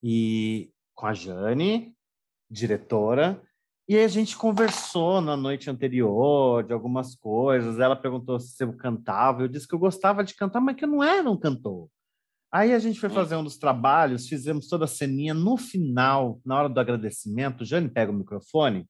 [0.00, 1.92] e com a Jane,
[2.48, 3.42] diretora,
[3.88, 7.78] e aí a gente conversou na noite anterior de algumas coisas.
[7.78, 9.42] Ela perguntou se eu cantava.
[9.42, 11.88] Eu disse que eu gostava de cantar, mas que eu não era um cantor.
[12.50, 13.14] Aí a gente foi hum.
[13.14, 15.34] fazer um dos trabalhos, fizemos toda a ceninha.
[15.34, 18.86] No final, na hora do agradecimento, Jane pega o microfone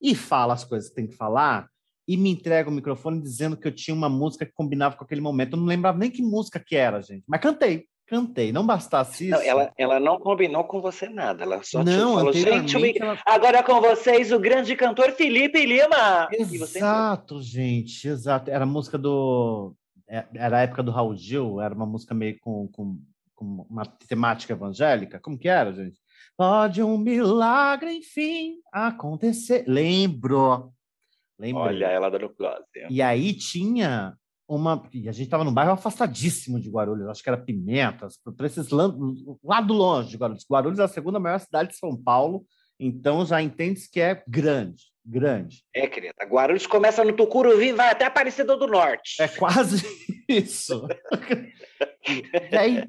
[0.00, 1.66] e fala as coisas que tem que falar
[2.06, 5.20] e me entrega o microfone dizendo que eu tinha uma música que combinava com aquele
[5.20, 5.54] momento.
[5.54, 8.50] Eu não lembrava nem que música que era, gente, mas cantei cantei.
[8.50, 9.38] Não bastasse isso.
[9.38, 11.44] Não, ela, ela não combinou com você nada.
[11.44, 13.18] Ela só não, te falou, gente, ela...
[13.24, 16.28] agora com vocês o grande cantor Felipe Lima.
[16.32, 18.50] Exato, gente, exato.
[18.50, 19.74] Era a música do.
[20.08, 22.98] É, era a época do Raul Gil, era uma música meio com, com,
[23.34, 25.20] com uma temática evangélica.
[25.20, 26.00] Como que era, gente?
[26.34, 29.64] Pode um milagre, enfim, acontecer.
[29.66, 30.72] Lembro.
[31.38, 31.62] Lembro.
[31.62, 32.64] Olha ela dando close.
[32.88, 34.16] E aí tinha
[34.48, 34.82] uma.
[34.92, 38.70] E a gente estava num bairro afastadíssimo de Guarulhos, acho que era Pimentas, para esses
[38.70, 40.46] lado longe de Guarulhos.
[40.50, 42.44] Guarulhos é a segunda maior cidade de São Paulo,
[42.80, 45.62] então já entende que é grande, grande.
[45.74, 46.24] É, querida.
[46.24, 49.20] Guarulhos começa no Tucuruvi e vai até Aparecida do Norte.
[49.20, 49.84] É quase
[50.28, 50.86] isso.
[52.50, 52.84] e aí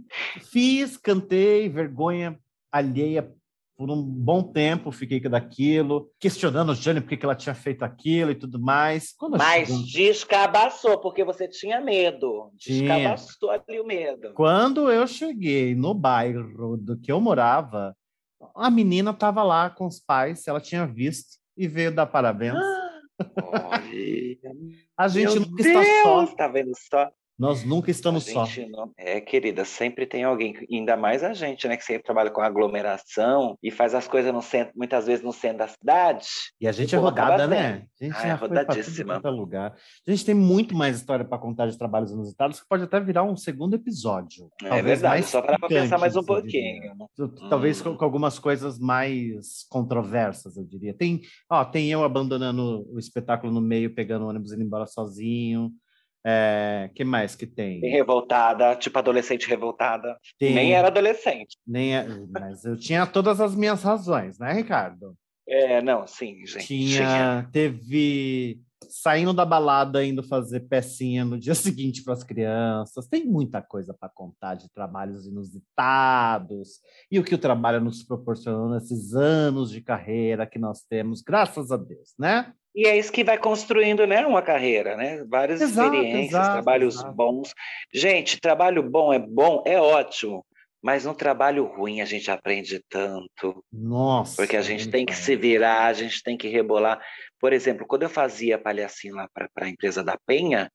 [0.52, 2.40] fiz, cantei, vergonha
[2.72, 3.34] alheia
[3.80, 8.30] por um bom tempo fiquei daquilo, questionando a Jane por que ela tinha feito aquilo
[8.30, 9.14] e tudo mais.
[9.14, 10.10] Quando Mas cheguei...
[10.10, 12.52] descabaçou, porque você tinha medo.
[12.56, 14.34] Descabaçou ali o medo.
[14.34, 17.96] Quando eu cheguei no bairro do que eu morava,
[18.54, 22.56] a menina estava lá com os pais, ela tinha visto e veio dar parabéns.
[22.56, 22.90] Ah,
[24.98, 26.26] a gente nunca Deus, está só.
[26.36, 27.10] Tá vendo só?
[27.40, 28.46] Nós nunca estamos só.
[28.70, 28.92] Não...
[28.98, 33.58] É, querida, sempre tem alguém, ainda mais a gente, né, que sempre trabalha com aglomeração
[33.64, 36.28] e faz as coisas no centro, muitas vezes no centro da cidade.
[36.60, 37.86] E a gente é rodada, né?
[38.00, 39.22] A gente ah, é rodadíssima.
[39.30, 39.74] lugar.
[40.06, 43.24] A gente tem muito mais história para contar de trabalhos inusitados que pode até virar
[43.24, 44.52] um segundo episódio.
[44.62, 46.94] É Talvez verdade, só para pensar mais um pouquinho.
[47.50, 47.86] Talvez hum.
[47.86, 50.94] com, com, algumas coisas mais controversas, eu diria.
[50.94, 54.86] Tem, ó, tem eu abandonando o espetáculo no meio, pegando o ônibus e indo embora
[54.86, 55.72] sozinho.
[56.26, 57.80] É, que mais que tem?
[57.80, 60.18] Tem revoltada, tipo adolescente revoltada.
[60.38, 61.58] Tem, nem era adolescente.
[61.66, 65.16] Nem é, mas eu tinha todas as minhas razões, né, Ricardo?
[65.48, 66.68] É, não, sim, gente.
[66.68, 67.50] Tinha, tinha.
[67.52, 73.08] teve saindo da balada, indo fazer pecinha no dia seguinte para as crianças.
[73.08, 76.80] Tem muita coisa para contar de trabalhos inusitados
[77.12, 81.72] e o que o trabalho nos proporcionou nesses anos de carreira que nós temos, graças
[81.72, 82.54] a Deus, né?
[82.76, 85.24] E é isso que vai construindo, né, uma carreira, né?
[85.28, 87.14] Várias exato, experiências, exato, trabalhos exato.
[87.14, 87.54] bons.
[87.94, 90.46] Gente, trabalho bom é bom, é ótimo.
[90.82, 93.64] Mas no trabalho ruim a gente aprende tanto.
[93.72, 94.38] Nossa.
[94.38, 97.02] Porque a gente tem que se virar, a gente tem que rebolar.
[97.40, 100.72] Por exemplo, quando eu fazia palhacinho lá para a empresa da Penha,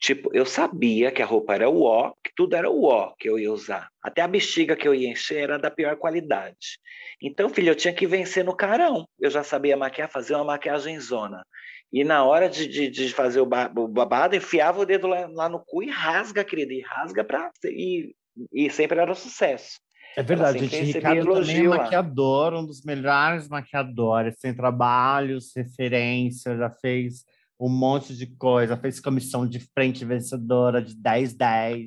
[0.00, 3.28] tipo, eu sabia que a roupa era o ó, que tudo era o ó que
[3.28, 3.88] eu ia usar.
[4.02, 6.78] Até a bexiga que eu ia encher era da pior qualidade.
[7.20, 9.06] Então, filho, eu tinha que vencer no carão.
[9.20, 11.44] Eu já sabia maquiar, fazer uma maquiagem zona.
[11.92, 15.60] E na hora de, de, de fazer o, babado, enfiava o dedo lá, lá, no
[15.64, 18.14] cu e rasga, querida, e rasga para e
[18.52, 19.80] e sempre era um sucesso.
[20.16, 20.92] É verdade, gente.
[20.92, 24.38] Ricardo também é maquiador, um dos melhores maquiadores.
[24.38, 27.24] Tem trabalhos, referência, já fez
[27.58, 28.76] um monte de coisa.
[28.76, 31.86] Fez comissão de frente vencedora de 10-10.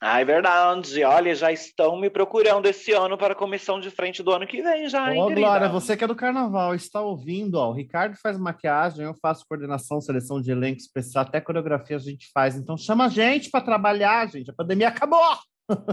[0.00, 1.02] Ah, é verdade.
[1.02, 4.62] Olha, já estão me procurando esse ano para a comissão de frente do ano que
[4.62, 8.16] vem já, hein, Ô, Glória, você que é do Carnaval, está ouvindo, ó, o Ricardo
[8.16, 12.54] faz maquiagem, eu faço coordenação, seleção de elenco especial, até coreografia a gente faz.
[12.54, 14.50] Então chama a gente para trabalhar, gente.
[14.50, 15.36] A pandemia acabou!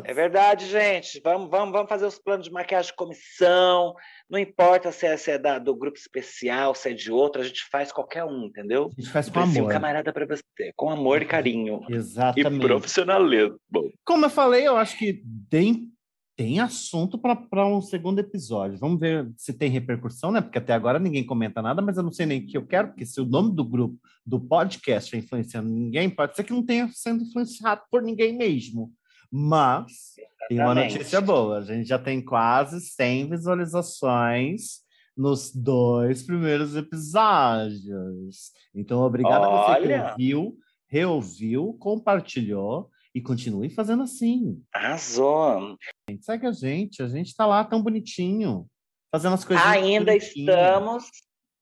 [0.04, 1.20] É verdade, gente.
[1.24, 3.94] Vamos, vamos, vamos fazer os planos de maquiagem de comissão.
[4.30, 7.46] Não importa se é, se é da, do grupo especial, se é de outro, a
[7.46, 8.90] gente faz qualquer um, entendeu?
[8.98, 9.64] A gente faz com amor.
[9.64, 10.44] um camarada para você,
[10.76, 11.82] com amor e carinho.
[11.90, 12.64] Exatamente.
[12.64, 13.60] E profissionalismo.
[14.06, 15.92] Como eu falei, eu acho que tem,
[16.38, 18.80] tem assunto para um segundo episódio.
[18.80, 20.42] Vamos ver se tem repercussão, né?
[20.42, 22.90] Porque até agora ninguém comenta nada, mas eu não sei nem o que eu quero,
[22.90, 26.66] porque se o nome do grupo, do podcast, é influenciando ninguém, pode ser que não
[26.66, 28.92] tenha sendo influenciado por ninguém mesmo.
[29.32, 30.48] Mas Exatamente.
[30.50, 38.52] tem uma notícia boa: a gente já tem quase 100 visualizações nos dois primeiros episódios.
[38.74, 39.48] Então, obrigado Olha.
[39.48, 40.58] a você que ouviu,
[40.88, 44.62] reouviu, compartilhou e continue fazendo assim.
[44.74, 45.78] Arrasou!
[46.20, 48.68] Segue a gente, a gente está lá tão bonitinho,
[49.10, 49.66] fazendo as coisas.
[49.66, 51.10] Ainda estamos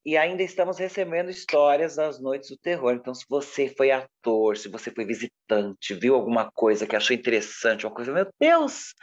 [0.06, 2.94] e ainda estamos recebendo histórias das noites do terror.
[2.94, 7.86] Então, se você foi ator, se você foi visitante, viu alguma coisa que achou interessante,
[7.86, 8.94] uma coisa, meu Deus,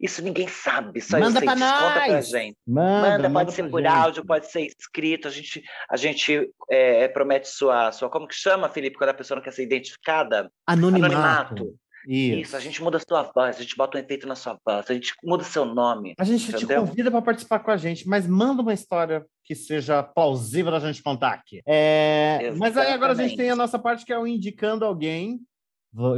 [0.00, 1.82] isso ninguém sabe, só manda para nós.
[1.82, 2.56] Conta pra gente.
[2.66, 3.90] Manda, manda, manda pode ser por gente.
[3.90, 5.28] áudio, pode ser escrito.
[5.28, 9.36] A gente, a gente é, promete sua, sua, como que chama, Felipe, quando a pessoa
[9.36, 10.50] não quer ser identificada?
[10.66, 11.06] Anonimato.
[11.06, 11.82] Anonimato.
[12.06, 12.40] Isso.
[12.40, 12.56] Isso.
[12.56, 14.94] a gente muda a sua voz, a gente bota um efeito na sua voz, a
[14.94, 16.14] gente muda seu nome.
[16.18, 16.82] A gente entendeu?
[16.82, 20.80] te convida para participar com a gente, mas manda uma história que seja plausível da
[20.80, 21.62] gente contar aqui.
[21.66, 22.52] É...
[22.56, 25.40] Mas aí agora a gente tem a nossa parte que é o indicando alguém.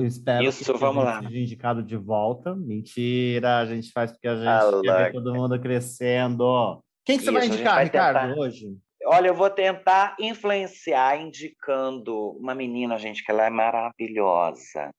[0.05, 1.21] Espero Isso, que vamos lá.
[1.21, 2.55] seja indicado de volta.
[2.55, 6.81] Mentira, a gente faz porque a gente ah, quer ver todo mundo crescendo.
[7.05, 8.41] Quem que você Isso, vai indicar, vai Ricardo, tentar...
[8.41, 8.77] hoje?
[9.07, 14.91] Olha, eu vou tentar influenciar indicando uma menina, gente, que ela é maravilhosa.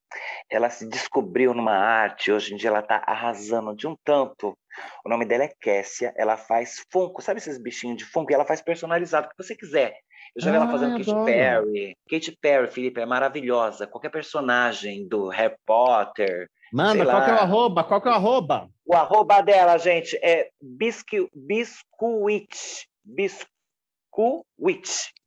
[0.49, 4.55] Ela se descobriu numa arte, hoje em dia ela está arrasando de um tanto.
[5.03, 8.31] O nome dela é Kessia, ela faz Funko, sabe esses bichinhos de Funko?
[8.31, 9.97] E ela faz personalizado, o que você quiser.
[10.35, 11.97] Eu já vi ela fazendo Katy Perry.
[12.09, 13.87] Katy Perry, Felipe, é maravilhosa.
[13.87, 16.49] Qualquer personagem do Harry Potter.
[16.73, 17.25] Manda, qual lá.
[17.25, 17.83] que é o arroba?
[17.83, 18.69] Qual que é o arroba?
[18.85, 23.54] O arroba dela, gente, é biscuit, biscuit, biscuit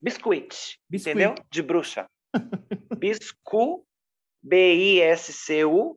[0.01, 0.67] biscuit.
[0.89, 1.11] Biscuit.
[1.11, 1.35] Entendeu?
[1.51, 2.07] De bruxa.
[2.97, 3.85] Biscu,
[4.43, 5.95] B-I-S-C-U-W-I-T-H.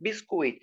[0.00, 0.60] Biscuit.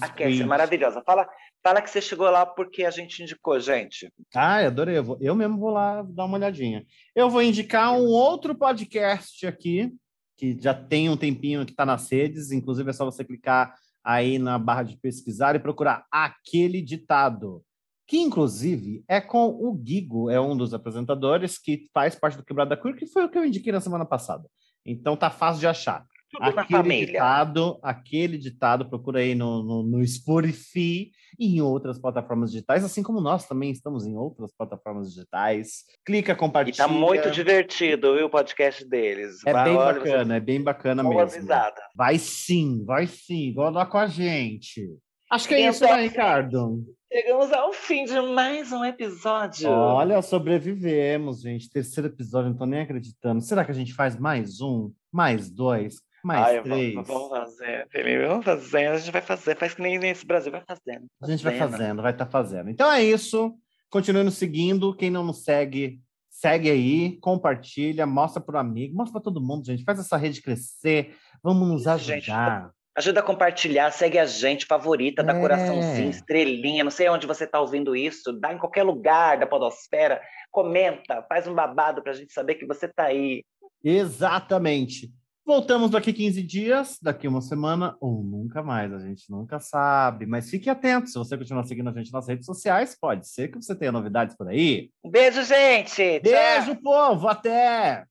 [0.00, 1.02] A Cassie é maravilhosa.
[1.04, 1.28] Fala,
[1.62, 4.08] fala que você chegou lá porque a gente indicou, gente.
[4.34, 4.98] Ah, adorei.
[4.98, 6.86] Eu, vou, eu mesmo vou lá dar uma olhadinha.
[7.14, 9.92] Eu vou indicar um outro podcast aqui,
[10.36, 12.52] que já tem um tempinho que está nas redes.
[12.52, 13.74] Inclusive, é só você clicar
[14.04, 17.64] aí na barra de pesquisar e procurar aquele ditado
[18.06, 22.76] que inclusive é com o Guigo, é um dos apresentadores que faz parte do Quebrada
[22.76, 24.44] Queer, que foi o que eu indiquei na semana passada.
[24.84, 26.04] Então tá fácil de achar.
[26.30, 32.50] Tudo aquele ditado, aquele ditado, procura aí no, no, no Spotify e em outras plataformas
[32.50, 35.84] digitais, assim como nós também estamos em outras plataformas digitais.
[36.04, 36.74] Clica, compartilha.
[36.74, 39.36] E tá muito divertido, viu, o podcast deles.
[39.46, 40.36] É vai, bem bacana, você...
[40.36, 41.20] é bem bacana mesmo.
[41.20, 41.82] Avisada.
[41.94, 44.84] Vai sim, vai sim, vai lá com a gente.
[45.30, 46.84] Acho que é isso, né, Ricardo?
[47.12, 49.70] Chegamos ao fim de mais um episódio.
[49.70, 51.70] Olha, sobrevivemos, gente.
[51.70, 53.40] Terceiro episódio, não tô nem acreditando.
[53.40, 54.92] Será que a gente faz mais um?
[55.12, 56.02] Mais dois?
[56.24, 56.94] Mais Ai, três?
[56.94, 58.26] Vamos, vamos fazer, Felipe.
[58.26, 58.86] Vamos fazer.
[58.88, 59.56] A gente vai fazer.
[59.56, 60.50] Faz que nem nesse Brasil.
[60.50, 61.06] Vai fazendo.
[61.22, 62.70] A gente vai fazendo, vai estar tá fazendo.
[62.70, 63.54] Então é isso.
[63.88, 64.94] Continue nos seguindo.
[64.96, 69.64] Quem não nos segue, segue aí, compartilha, mostra para o amigo, mostra para todo mundo,
[69.64, 69.84] gente.
[69.84, 71.14] Faz essa rede crescer.
[71.40, 72.62] Vamos nos ajudar.
[72.62, 75.40] Gente, Ajuda a compartilhar, segue a gente, favorita, dá é.
[75.40, 80.18] coraçãozinho, estrelinha, não sei onde você está ouvindo isso, dá em qualquer lugar da podosfera,
[80.50, 83.44] comenta, faz um babado para a gente saber que você está aí.
[83.84, 85.12] Exatamente.
[85.44, 90.24] Voltamos daqui 15 dias, daqui uma semana, ou nunca mais, a gente nunca sabe.
[90.24, 93.62] Mas fique atento, se você continuar seguindo a gente nas redes sociais, pode ser que
[93.62, 94.88] você tenha novidades por aí.
[95.04, 96.18] Um beijo, gente!
[96.20, 96.82] Beijo, Tchau.
[96.82, 97.28] povo!
[97.28, 98.06] Até!